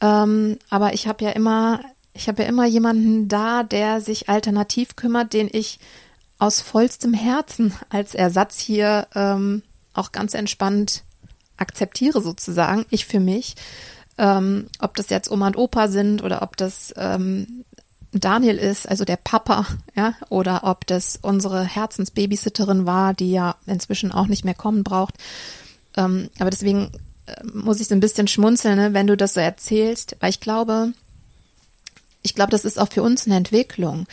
Ähm, 0.00 0.58
aber 0.68 0.92
ich 0.92 1.06
habe 1.06 1.24
ja 1.24 1.30
immer, 1.30 1.80
ich 2.14 2.28
habe 2.28 2.42
ja 2.42 2.48
immer 2.48 2.66
jemanden 2.66 3.28
da, 3.28 3.62
der 3.62 4.00
sich 4.00 4.28
alternativ 4.28 4.96
kümmert, 4.96 5.32
den 5.32 5.48
ich 5.50 5.78
aus 6.40 6.60
vollstem 6.60 7.14
Herzen 7.14 7.72
als 7.88 8.14
Ersatz 8.14 8.58
hier 8.58 9.06
ähm, 9.14 9.62
auch 9.94 10.12
ganz 10.12 10.34
entspannt 10.34 11.02
akzeptiere 11.56 12.20
sozusagen, 12.20 12.86
ich 12.90 13.06
für 13.06 13.20
mich 13.20 13.54
ähm, 14.20 14.66
ob 14.78 14.94
das 14.96 15.08
jetzt 15.08 15.30
Oma 15.30 15.46
und 15.48 15.56
Opa 15.56 15.88
sind 15.88 16.22
oder 16.22 16.42
ob 16.42 16.56
das 16.58 16.92
ähm, 16.96 17.64
Daniel 18.12 18.58
ist, 18.58 18.86
also 18.86 19.04
der 19.04 19.16
Papa, 19.16 19.66
ja, 19.96 20.14
oder 20.28 20.64
ob 20.64 20.86
das 20.86 21.18
unsere 21.22 21.64
Herzensbabysitterin 21.64 22.84
war, 22.84 23.14
die 23.14 23.32
ja 23.32 23.56
inzwischen 23.66 24.12
auch 24.12 24.26
nicht 24.26 24.44
mehr 24.44 24.54
kommen 24.54 24.84
braucht. 24.84 25.14
Ähm, 25.96 26.28
aber 26.38 26.50
deswegen 26.50 26.92
äh, 27.26 27.42
muss 27.44 27.80
ich 27.80 27.88
so 27.88 27.94
ein 27.94 28.00
bisschen 28.00 28.28
schmunzeln, 28.28 28.76
ne, 28.76 28.92
wenn 28.92 29.06
du 29.06 29.16
das 29.16 29.34
so 29.34 29.40
erzählst, 29.40 30.16
weil 30.20 30.30
ich 30.30 30.40
glaube, 30.40 30.92
ich 32.22 32.34
glaube, 32.34 32.50
das 32.50 32.64
ist 32.64 32.78
auch 32.78 32.92
für 32.92 33.02
uns 33.02 33.26
eine 33.26 33.36
Entwicklung. 33.36 34.06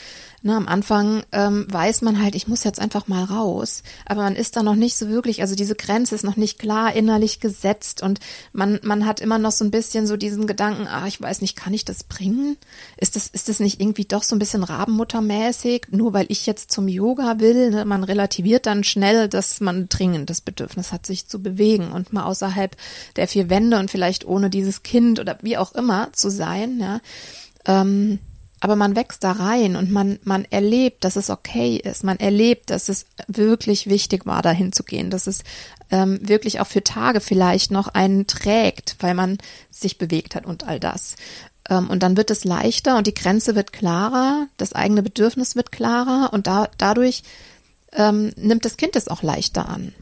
Ne, 0.44 0.56
am 0.56 0.68
Anfang 0.68 1.24
ähm, 1.32 1.66
weiß 1.68 2.04
man 2.04 2.22
halt, 2.22 2.36
ich 2.36 2.48
muss 2.48 2.64
jetzt 2.64 2.80
einfach 2.80 3.08
mal 3.08 3.24
raus, 3.24 3.82
aber 4.06 4.22
man 4.22 4.36
ist 4.36 4.56
da 4.56 4.62
noch 4.62 4.76
nicht 4.76 4.96
so 4.96 5.10
wirklich, 5.10 5.42
also 5.42 5.56
diese 5.56 5.74
Grenze 5.74 6.14
ist 6.14 6.24
noch 6.24 6.38
nicht 6.38 6.60
klar 6.60 6.94
innerlich 6.94 7.40
gesetzt 7.40 8.04
und 8.04 8.20
man, 8.54 8.80
man 8.84 9.08
hat 9.08 9.20
immer 9.20 9.40
noch 9.40 9.52
so 9.52 9.66
ein 9.66 9.72
bisschen 9.72 10.06
so 10.06 10.16
diesen 10.16 10.46
Gedanken, 10.46 10.88
ah, 10.88 11.08
ich 11.08 11.20
weiß 11.20 11.42
nicht, 11.42 11.56
kann 11.56 11.74
ich 11.74 11.86
das 11.86 12.04
bringen? 12.04 12.56
Ist 12.98 13.16
das, 13.16 13.28
ist 13.28 13.50
das 13.50 13.60
nicht 13.60 13.82
irgendwie 13.82 14.06
doch 14.06 14.22
so 14.22 14.36
ein 14.36 14.40
bisschen 14.40 14.64
Rabenmuttermäßig, 14.64 15.88
nur 15.90 16.14
weil 16.14 16.28
ich 16.30 16.46
jetzt 16.46 16.72
zum 16.72 16.88
Yoga 16.88 17.40
will? 17.40 17.72
Ne? 17.72 17.84
Man 17.86 18.04
relativiert 18.04 18.68
dann 18.68 18.84
schnell, 18.84 19.28
dass 19.30 19.60
man 19.60 19.90
dringend 19.90 20.30
das 20.30 20.42
Bedürfnis 20.42 20.94
hat, 20.94 21.08
sich 21.08 21.28
zu 21.28 21.42
bewegen 21.42 21.92
und 21.92 22.14
mal 22.14 22.26
außerhalb 22.26 22.78
der 23.16 23.28
vier 23.28 23.50
Wände 23.50 23.80
und 23.80 23.90
vielleicht 23.90 24.24
ohne 24.26 24.52
dieses 24.52 24.84
Kind 24.84 25.20
oder 25.20 25.40
wie 25.42 25.58
auch 25.58 25.74
immer 25.74 26.14
zu 26.14 26.30
sein, 26.30 26.80
ja. 26.80 27.02
Ähm, 27.68 28.20
aber 28.60 28.76
man 28.76 28.96
wächst 28.96 29.24
da 29.24 29.34
rein 29.34 29.76
und 29.76 29.92
man, 29.92 30.18
man 30.24 30.46
erlebt, 30.46 31.04
dass 31.04 31.16
es 31.16 31.30
okay 31.30 31.78
ist. 31.78 32.04
Man 32.04 32.18
erlebt, 32.18 32.72
dass 32.72 32.90
es 32.90 33.06
wirklich 33.28 33.88
wichtig 33.88 34.26
war, 34.26 34.42
dahin 34.42 34.74
zu 34.74 34.84
gehen, 34.84 35.12
dass 35.12 35.28
es 35.28 35.44
ähm, 35.92 36.20
wirklich 36.28 36.60
auch 36.60 36.68
für 36.68 36.84
Tage 36.84 37.22
vielleicht 37.22 37.70
noch 37.70 37.90
einen 37.90 38.26
trägt, 38.26 38.96
weil 39.00 39.14
man 39.14 39.38
sich 39.70 40.00
bewegt 40.00 40.34
hat 40.34 40.46
und 40.46 40.68
all 40.68 40.80
das. 40.80 41.18
Ähm, 41.70 41.90
und 41.90 42.02
dann 42.02 42.18
wird 42.18 42.32
es 42.32 42.46
leichter 42.46 42.98
und 42.98 43.06
die 43.06 43.14
Grenze 43.14 43.56
wird 43.56 43.74
klarer, 43.74 44.48
das 44.58 44.74
eigene 44.74 45.04
Bedürfnis 45.04 45.56
wird 45.56 45.72
klarer 45.72 46.34
und 46.34 46.48
da, 46.48 46.70
dadurch 46.80 47.22
ähm, 47.94 48.32
nimmt 48.38 48.66
das 48.66 48.78
Kind 48.78 48.96
es 48.96 49.08
auch 49.08 49.22
leichter 49.22 49.70
an. 49.70 49.94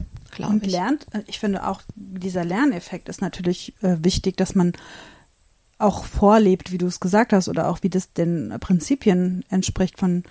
Und 0.50 0.66
ich. 0.66 0.72
lernt, 0.72 1.06
äh, 1.12 1.24
ich 1.28 1.40
finde 1.40 1.68
auch 1.68 1.82
dieser 1.96 2.46
Lerneffekt 2.46 3.10
ist 3.10 3.22
natürlich 3.22 3.74
äh, 3.82 3.98
wichtig, 4.02 4.38
dass 4.38 4.56
man 4.56 4.74
auch 5.78 6.06
vorlebt, 6.06 6.72
wie 6.72 6.78
du 6.78 6.86
es 6.86 7.00
gesagt 7.00 7.34
hast, 7.34 7.50
oder 7.50 7.70
auch 7.70 7.80
wie 7.82 7.90
das 7.90 8.14
den 8.14 8.54
Prinzipien 8.60 9.44
entspricht 9.50 10.00
von, 10.00 10.24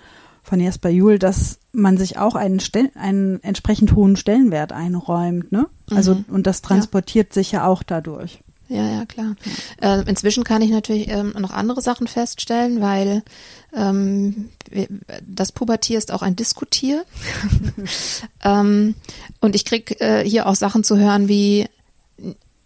von 0.43 0.59
Jesper 0.59 0.89
Juhl, 0.89 1.19
dass 1.19 1.59
man 1.71 1.97
sich 1.97 2.17
auch 2.17 2.35
einen, 2.35 2.59
Stel 2.59 2.89
einen 2.95 3.43
entsprechend 3.43 3.95
hohen 3.95 4.15
Stellenwert 4.15 4.71
einräumt, 4.71 5.51
ne? 5.51 5.67
Also, 5.91 6.15
mhm. 6.15 6.25
und 6.29 6.47
das 6.47 6.61
transportiert 6.61 7.29
ja. 7.29 7.33
sich 7.33 7.51
ja 7.51 7.67
auch 7.67 7.83
dadurch. 7.83 8.39
Ja, 8.67 8.83
ja, 8.89 9.05
klar. 9.05 9.35
Ja. 9.79 9.99
Äh, 9.99 10.09
inzwischen 10.09 10.43
kann 10.43 10.63
ich 10.63 10.71
natürlich 10.71 11.07
ähm, 11.09 11.35
noch 11.37 11.51
andere 11.51 11.81
Sachen 11.81 12.07
feststellen, 12.07 12.81
weil 12.81 13.21
ähm, 13.75 14.49
das 15.21 15.51
Pubertier 15.51 15.99
ist 15.99 16.11
auch 16.11 16.23
ein 16.23 16.35
Diskutier. 16.35 17.05
ähm, 18.43 18.95
und 19.39 19.55
ich 19.55 19.65
krieg 19.65 20.01
äh, 20.01 20.27
hier 20.27 20.47
auch 20.47 20.55
Sachen 20.55 20.83
zu 20.83 20.97
hören 20.97 21.27
wie, 21.27 21.67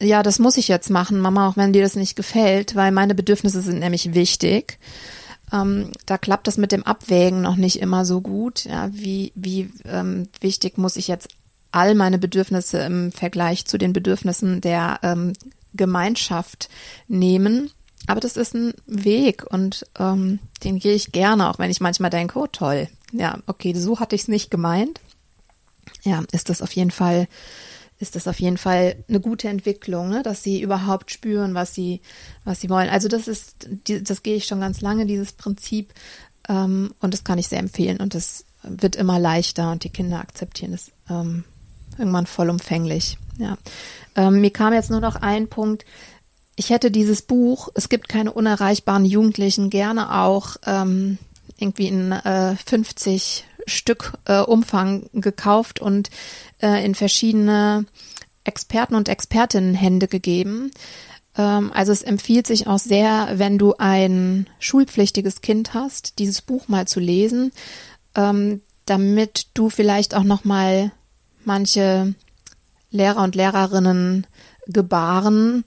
ja, 0.02 0.24
das 0.24 0.40
muss 0.40 0.58
ich 0.58 0.68
jetzt 0.68 0.90
machen, 0.90 1.20
Mama, 1.20 1.50
auch 1.50 1.58
wenn 1.58 1.74
dir 1.74 1.82
das 1.82 1.96
nicht 1.96 2.16
gefällt, 2.16 2.76
weil 2.76 2.92
meine 2.92 3.16
Bedürfnisse 3.16 3.62
sind 3.62 3.80
nämlich 3.80 4.14
wichtig. 4.14 4.80
Ähm, 5.52 5.92
da 6.06 6.18
klappt 6.18 6.48
das 6.48 6.58
mit 6.58 6.72
dem 6.72 6.84
Abwägen 6.84 7.42
noch 7.42 7.56
nicht 7.56 7.82
immer 7.82 8.06
so 8.06 8.22
gut. 8.22 8.66
Ja, 8.66 8.90
wie 8.94 9.32
wie 9.36 9.72
ähm, 9.86 10.30
wichtig 10.42 10.78
muss 10.78 10.96
ich 10.96 11.08
jetzt 11.08 11.30
all 11.72 11.96
meine 11.96 12.18
Bedürfnisse 12.18 12.80
im 12.80 13.12
Vergleich 13.12 13.66
zu 13.66 13.78
den 13.78 13.94
Bedürfnissen 13.94 14.62
der 14.62 15.00
ähm, 15.04 15.34
Gemeinschaft 15.74 16.70
nehmen? 17.08 17.72
Aber 18.08 18.20
das 18.20 18.38
ist 18.38 18.56
ein 18.56 18.74
Weg 18.88 19.46
und 19.52 19.86
ähm, 20.00 20.40
den 20.64 20.80
gehe 20.80 20.96
ich 20.96 21.12
gerne, 21.12 21.50
auch 21.50 21.60
wenn 21.60 21.70
ich 21.70 21.82
manchmal 21.82 22.10
denke, 22.10 22.40
oh 22.40 22.48
toll, 22.48 22.88
ja, 23.12 23.40
okay, 23.46 23.74
so 23.76 24.00
hatte 24.00 24.16
ich 24.16 24.24
es 24.24 24.28
nicht 24.28 24.50
gemeint. 24.50 25.02
Ja, 26.04 26.24
ist 26.32 26.50
das 26.50 26.62
auf 26.62 26.72
jeden 26.72 26.92
Fall 26.92 27.28
ist 28.00 28.16
das 28.16 28.28
auf 28.28 28.40
jeden 28.40 28.58
Fall 28.58 28.96
eine 29.08 29.20
gute 29.20 29.50
Entwicklung, 29.50 30.10
ne? 30.10 30.24
dass 30.24 30.42
sie 30.42 30.62
überhaupt 30.62 31.12
spüren, 31.12 31.54
was 31.54 31.76
sie, 31.76 32.02
was 32.46 32.62
sie 32.62 32.70
wollen. 32.70 32.90
Also 32.90 33.08
das 33.10 33.28
ist, 33.28 33.68
das 33.86 34.24
gehe 34.24 34.38
ich 34.38 34.46
schon 34.46 34.62
ganz 34.62 34.82
lange, 34.82 35.06
dieses 35.06 35.34
Prinzip, 35.34 35.94
ähm, 36.48 36.94
und 37.00 37.14
das 37.14 37.24
kann 37.24 37.38
ich 37.38 37.48
sehr 37.48 37.60
empfehlen 37.60 37.98
und 37.98 38.16
das 38.16 38.46
wird 38.64 38.96
immer 38.96 39.20
leichter 39.20 39.72
und 39.72 39.84
die 39.84 39.90
Kinder 39.90 40.20
akzeptieren 40.20 40.74
es 40.74 40.92
ähm, 41.10 41.44
irgendwann 41.98 42.26
vollumfänglich. 42.26 43.18
Ja. 43.38 43.58
Ähm, 44.16 44.42
mir 44.42 44.52
kam 44.52 44.74
jetzt 44.74 44.90
nur 44.90 45.00
noch 45.00 45.16
ein 45.16 45.48
Punkt. 45.48 45.86
Ich 46.56 46.72
hätte 46.72 46.92
dieses 46.92 47.22
Buch, 47.22 47.70
es 47.76 47.88
gibt 47.88 48.10
keine 48.10 48.34
unerreichbaren 48.34 49.06
Jugendlichen, 49.06 49.70
gerne 49.70 50.20
auch 50.22 50.58
ähm, 50.66 51.18
irgendwie 51.58 51.88
in 51.88 52.12
äh, 52.12 52.56
50 52.66 53.46
Stück 53.66 54.14
äh, 54.26 54.40
Umfang 54.40 55.10
gekauft 55.14 55.80
und 55.80 56.10
äh, 56.62 56.84
in 56.86 56.96
verschiedene 56.96 57.86
Experten 58.44 58.96
und 58.96 59.10
Expertinnen 59.10 59.76
Hände 59.76 60.08
gegeben. 60.08 60.72
Ähm, 61.38 61.72
also 61.74 61.92
es 61.92 62.02
empfiehlt 62.02 62.48
sich 62.48 62.68
auch 62.68 62.80
sehr, 62.80 63.30
wenn 63.34 63.58
du 63.58 63.76
ein 63.78 64.48
schulpflichtiges 64.60 65.42
Kind 65.42 65.74
hast, 65.74 66.20
dieses 66.20 66.42
Buch 66.42 66.68
mal 66.68 66.88
zu 66.88 67.00
lesen, 67.00 67.52
ähm, 68.16 68.62
damit 68.86 69.48
du 69.54 69.70
vielleicht 69.70 70.16
auch 70.16 70.24
noch 70.24 70.46
mal 70.46 70.92
manche 71.46 72.16
Lehrer 72.92 73.24
und 73.24 73.36
Lehrerinnen 73.36 74.26
Gebaren 74.68 75.66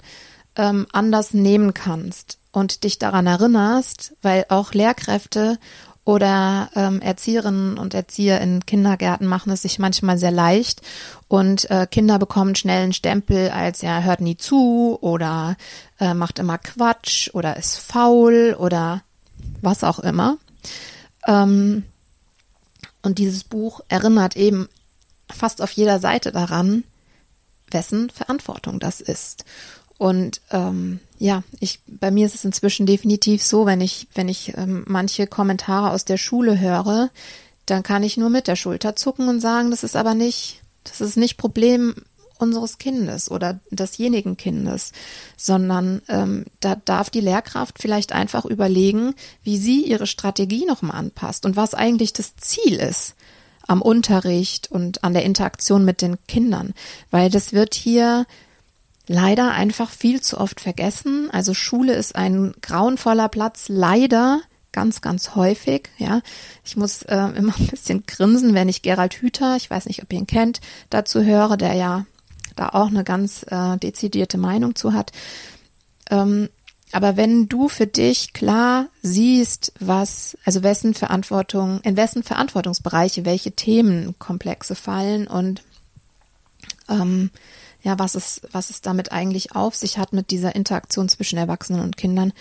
ähm, 0.56 0.86
anders 0.92 1.34
nehmen 1.34 1.74
kannst 1.74 2.38
und 2.52 2.84
dich 2.84 2.98
daran 2.98 3.26
erinnerst, 3.26 4.14
weil 4.22 4.46
auch 4.48 4.74
Lehrkräfte 4.74 5.58
oder 6.04 6.70
ähm, 6.74 7.00
Erzieherinnen 7.00 7.78
und 7.78 7.94
Erzieher 7.94 8.40
in 8.40 8.66
Kindergärten 8.66 9.26
machen 9.26 9.52
es 9.52 9.62
sich 9.62 9.78
manchmal 9.78 10.18
sehr 10.18 10.32
leicht 10.32 10.82
und 11.28 11.70
äh, 11.70 11.86
Kinder 11.88 12.18
bekommen 12.18 12.56
schnell 12.56 12.82
einen 12.82 12.92
Stempel 12.92 13.50
als 13.50 13.82
ja 13.82 14.00
hört 14.00 14.20
nie 14.20 14.36
zu 14.36 14.98
oder 15.00 15.56
äh, 16.00 16.14
macht 16.14 16.40
immer 16.40 16.58
Quatsch 16.58 17.30
oder 17.34 17.56
ist 17.56 17.78
faul 17.78 18.56
oder 18.58 19.02
was 19.60 19.84
auch 19.84 20.00
immer. 20.00 20.38
Ähm, 21.26 21.84
und 23.02 23.18
dieses 23.18 23.44
Buch 23.44 23.80
erinnert 23.88 24.36
eben 24.36 24.68
fast 25.30 25.62
auf 25.62 25.72
jeder 25.72 26.00
Seite 26.00 26.32
daran, 26.32 26.84
wessen 27.70 28.10
Verantwortung 28.10 28.80
das 28.80 29.00
ist. 29.00 29.44
Und 30.02 30.40
ähm, 30.50 30.98
ja, 31.20 31.44
ich 31.60 31.78
bei 31.86 32.10
mir 32.10 32.26
ist 32.26 32.34
es 32.34 32.44
inzwischen 32.44 32.86
definitiv 32.86 33.40
so, 33.40 33.66
wenn 33.66 33.80
ich 33.80 34.08
wenn 34.16 34.28
ich 34.28 34.52
ähm, 34.56 34.82
manche 34.88 35.28
Kommentare 35.28 35.92
aus 35.92 36.04
der 36.04 36.16
Schule 36.16 36.58
höre, 36.58 37.10
dann 37.66 37.84
kann 37.84 38.02
ich 38.02 38.16
nur 38.16 38.28
mit 38.28 38.48
der 38.48 38.56
Schulter 38.56 38.96
zucken 38.96 39.28
und 39.28 39.38
sagen, 39.38 39.70
das 39.70 39.84
ist 39.84 39.94
aber 39.94 40.14
nicht 40.14 40.60
das 40.82 41.00
ist 41.00 41.16
nicht 41.16 41.36
Problem 41.36 41.94
unseres 42.36 42.78
Kindes 42.78 43.30
oder 43.30 43.60
desjenigen 43.70 44.36
Kindes, 44.36 44.90
sondern 45.36 46.02
ähm, 46.08 46.46
da 46.58 46.74
darf 46.74 47.08
die 47.08 47.20
Lehrkraft 47.20 47.78
vielleicht 47.80 48.10
einfach 48.10 48.44
überlegen, 48.44 49.14
wie 49.44 49.56
sie 49.56 49.84
ihre 49.84 50.08
Strategie 50.08 50.66
nochmal 50.66 50.96
anpasst 50.96 51.46
und 51.46 51.54
was 51.54 51.74
eigentlich 51.74 52.12
das 52.12 52.34
Ziel 52.34 52.74
ist 52.74 53.14
am 53.68 53.80
Unterricht 53.80 54.68
und 54.68 55.04
an 55.04 55.12
der 55.12 55.22
Interaktion 55.22 55.84
mit 55.84 56.02
den 56.02 56.18
Kindern, 56.26 56.74
weil 57.12 57.30
das 57.30 57.52
wird 57.52 57.76
hier 57.76 58.26
leider 59.12 59.52
einfach 59.52 59.90
viel 59.90 60.20
zu 60.20 60.38
oft 60.38 60.60
vergessen. 60.60 61.28
Also 61.30 61.54
Schule 61.54 61.94
ist 61.94 62.16
ein 62.16 62.54
grauenvoller 62.62 63.28
Platz, 63.28 63.66
leider 63.68 64.40
ganz, 64.72 65.02
ganz 65.02 65.34
häufig. 65.34 65.90
Ja, 65.98 66.22
ich 66.64 66.76
muss 66.76 67.02
äh, 67.02 67.16
immer 67.36 67.54
ein 67.58 67.66
bisschen 67.66 68.04
grinsen, 68.06 68.54
wenn 68.54 68.68
ich 68.68 68.82
Gerald 68.82 69.14
Hüther, 69.14 69.56
ich 69.56 69.70
weiß 69.70 69.86
nicht, 69.86 70.02
ob 70.02 70.12
ihr 70.12 70.18
ihn 70.18 70.26
kennt, 70.26 70.60
dazu 70.90 71.22
höre, 71.22 71.56
der 71.56 71.74
ja 71.74 72.06
da 72.56 72.70
auch 72.70 72.88
eine 72.88 73.04
ganz 73.04 73.44
äh, 73.48 73.76
dezidierte 73.78 74.38
Meinung 74.38 74.74
zu 74.74 74.92
hat. 74.92 75.12
Ähm, 76.10 76.48
aber 76.90 77.16
wenn 77.16 77.48
du 77.48 77.68
für 77.68 77.86
dich 77.86 78.34
klar 78.34 78.86
siehst, 79.02 79.72
was, 79.80 80.36
also 80.44 80.62
wessen 80.62 80.92
Verantwortung, 80.92 81.80
in 81.82 81.96
wessen 81.96 82.22
Verantwortungsbereiche 82.22 83.24
welche 83.24 83.52
Themenkomplexe 83.52 84.74
fallen 84.74 85.26
und 85.26 85.62
ähm, 86.90 87.30
ja, 87.82 87.98
was 87.98 88.14
es, 88.14 88.42
was 88.52 88.70
es 88.70 88.80
damit 88.80 89.12
eigentlich 89.12 89.54
auf 89.54 89.74
sich 89.74 89.98
hat 89.98 90.12
mit 90.12 90.30
dieser 90.30 90.54
Interaktion 90.54 91.08
zwischen 91.08 91.38
Erwachsenen 91.38 91.82
und 91.82 91.96
Kindern, 91.96 92.32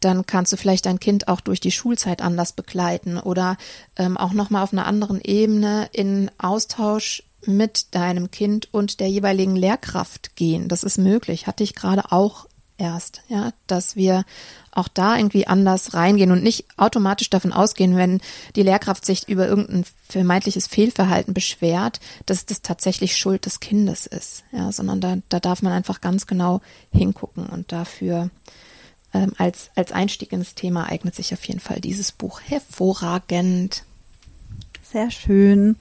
dann 0.00 0.24
kannst 0.26 0.52
du 0.52 0.56
vielleicht 0.56 0.86
dein 0.86 0.98
Kind 0.98 1.28
auch 1.28 1.40
durch 1.40 1.60
die 1.60 1.70
Schulzeit 1.70 2.22
anders 2.22 2.52
begleiten 2.52 3.18
oder 3.18 3.56
ähm, 3.96 4.16
auch 4.16 4.32
nochmal 4.32 4.62
auf 4.62 4.72
einer 4.72 4.86
anderen 4.86 5.20
Ebene 5.20 5.88
in 5.92 6.30
Austausch 6.38 7.22
mit 7.46 7.94
deinem 7.94 8.30
Kind 8.30 8.72
und 8.72 9.00
der 9.00 9.08
jeweiligen 9.08 9.56
Lehrkraft 9.56 10.36
gehen. 10.36 10.68
Das 10.68 10.84
ist 10.84 10.98
möglich. 10.98 11.46
Hatte 11.46 11.64
ich 11.64 11.74
gerade 11.74 12.12
auch 12.12 12.46
erst, 12.80 13.22
ja, 13.28 13.52
dass 13.66 13.94
wir 13.94 14.24
auch 14.72 14.88
da 14.88 15.16
irgendwie 15.16 15.46
anders 15.46 15.94
reingehen 15.94 16.32
und 16.32 16.42
nicht 16.42 16.64
automatisch 16.76 17.30
davon 17.30 17.52
ausgehen, 17.52 17.96
wenn 17.96 18.20
die 18.56 18.62
Lehrkraft 18.62 19.04
sich 19.04 19.28
über 19.28 19.46
irgendein 19.46 19.84
vermeintliches 20.08 20.66
Fehlverhalten 20.66 21.34
beschwert, 21.34 22.00
dass 22.26 22.46
das 22.46 22.62
tatsächlich 22.62 23.16
Schuld 23.16 23.46
des 23.46 23.60
Kindes 23.60 24.06
ist, 24.06 24.44
ja, 24.52 24.72
sondern 24.72 25.00
da, 25.00 25.18
da 25.28 25.40
darf 25.40 25.62
man 25.62 25.72
einfach 25.72 26.00
ganz 26.00 26.26
genau 26.26 26.60
hingucken 26.92 27.46
und 27.46 27.72
dafür 27.72 28.30
ähm, 29.12 29.32
als, 29.38 29.70
als 29.74 29.92
Einstieg 29.92 30.32
ins 30.32 30.54
Thema 30.54 30.88
eignet 30.88 31.14
sich 31.14 31.32
auf 31.34 31.44
jeden 31.44 31.60
Fall 31.60 31.80
dieses 31.80 32.12
Buch 32.12 32.40
hervorragend. 32.40 33.84
Sehr 34.82 35.10
schön. 35.10 35.76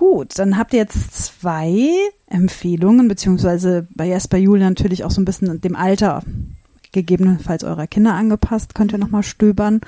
Gut, 0.00 0.38
dann 0.38 0.56
habt 0.56 0.72
ihr 0.72 0.78
jetzt 0.78 1.14
zwei 1.14 1.90
Empfehlungen, 2.26 3.06
beziehungsweise 3.06 3.86
bei 3.94 4.18
bei 4.30 4.38
Julia 4.38 4.66
natürlich 4.66 5.04
auch 5.04 5.10
so 5.10 5.20
ein 5.20 5.26
bisschen 5.26 5.60
dem 5.60 5.76
Alter 5.76 6.22
gegebenenfalls 6.92 7.64
eurer 7.64 7.86
Kinder 7.86 8.14
angepasst, 8.14 8.74
könnt 8.74 8.92
ihr 8.92 8.98
nochmal 8.98 9.24
stöbern. 9.24 9.82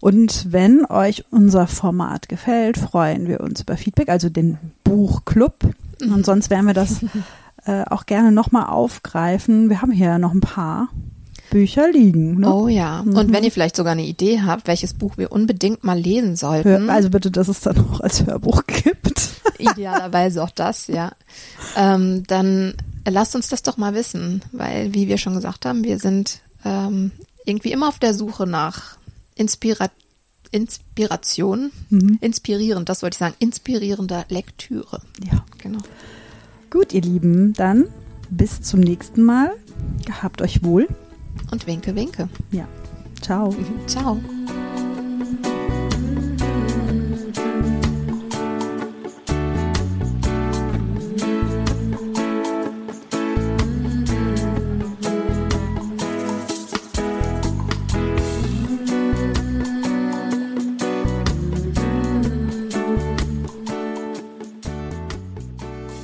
Und 0.00 0.52
wenn 0.52 0.84
euch 0.84 1.24
unser 1.30 1.66
Format 1.66 2.28
gefällt, 2.28 2.76
freuen 2.76 3.26
wir 3.26 3.40
uns 3.40 3.62
über 3.62 3.78
Feedback, 3.78 4.10
also 4.10 4.28
den 4.28 4.58
Buchclub. 4.84 5.54
Und 6.02 6.26
sonst 6.26 6.50
werden 6.50 6.66
wir 6.66 6.74
das 6.74 7.02
äh, 7.64 7.84
auch 7.88 8.04
gerne 8.04 8.32
nochmal 8.32 8.66
aufgreifen. 8.66 9.70
Wir 9.70 9.80
haben 9.80 9.92
hier 9.92 10.18
noch 10.18 10.34
ein 10.34 10.42
paar 10.42 10.90
Bücher 11.48 11.90
liegen. 11.90 12.40
Ne? 12.40 12.52
Oh 12.52 12.68
ja. 12.68 13.02
Mhm. 13.02 13.16
Und 13.16 13.32
wenn 13.32 13.44
ihr 13.44 13.50
vielleicht 13.50 13.76
sogar 13.76 13.92
eine 13.92 14.04
Idee 14.04 14.42
habt, 14.42 14.66
welches 14.66 14.92
Buch 14.92 15.16
wir 15.16 15.32
unbedingt 15.32 15.84
mal 15.84 15.98
lesen 15.98 16.36
sollten. 16.36 16.90
Also 16.90 17.08
bitte, 17.08 17.30
dass 17.30 17.48
es 17.48 17.60
dann 17.60 17.78
auch 17.78 18.00
als 18.00 18.26
Hörbuch 18.26 18.64
gibt. 18.66 19.33
Idealerweise 19.58 20.42
auch 20.42 20.50
das, 20.50 20.86
ja. 20.86 21.12
Ähm, 21.76 22.24
dann 22.26 22.74
lasst 23.06 23.34
uns 23.34 23.48
das 23.48 23.62
doch 23.62 23.76
mal 23.76 23.94
wissen, 23.94 24.42
weil, 24.52 24.94
wie 24.94 25.08
wir 25.08 25.18
schon 25.18 25.34
gesagt 25.34 25.66
haben, 25.66 25.84
wir 25.84 25.98
sind 25.98 26.40
ähm, 26.64 27.12
irgendwie 27.44 27.72
immer 27.72 27.88
auf 27.88 27.98
der 27.98 28.14
Suche 28.14 28.46
nach 28.46 28.96
Inspira 29.34 29.90
Inspiration, 30.50 31.72
mhm. 31.90 32.18
inspirierend, 32.20 32.88
das 32.88 33.02
wollte 33.02 33.14
ich 33.14 33.18
sagen, 33.18 33.34
inspirierender 33.40 34.24
Lektüre. 34.28 35.00
Ja, 35.24 35.44
genau. 35.58 35.80
Gut, 36.70 36.92
ihr 36.92 37.02
Lieben, 37.02 37.54
dann 37.54 37.88
bis 38.30 38.62
zum 38.62 38.78
nächsten 38.78 39.24
Mal. 39.24 39.50
Gehabt 40.06 40.42
euch 40.42 40.62
wohl. 40.62 40.86
Und 41.50 41.66
winke, 41.66 41.96
winke. 41.96 42.28
Ja. 42.52 42.68
Ciao. 43.20 43.54
Ciao. 43.86 44.20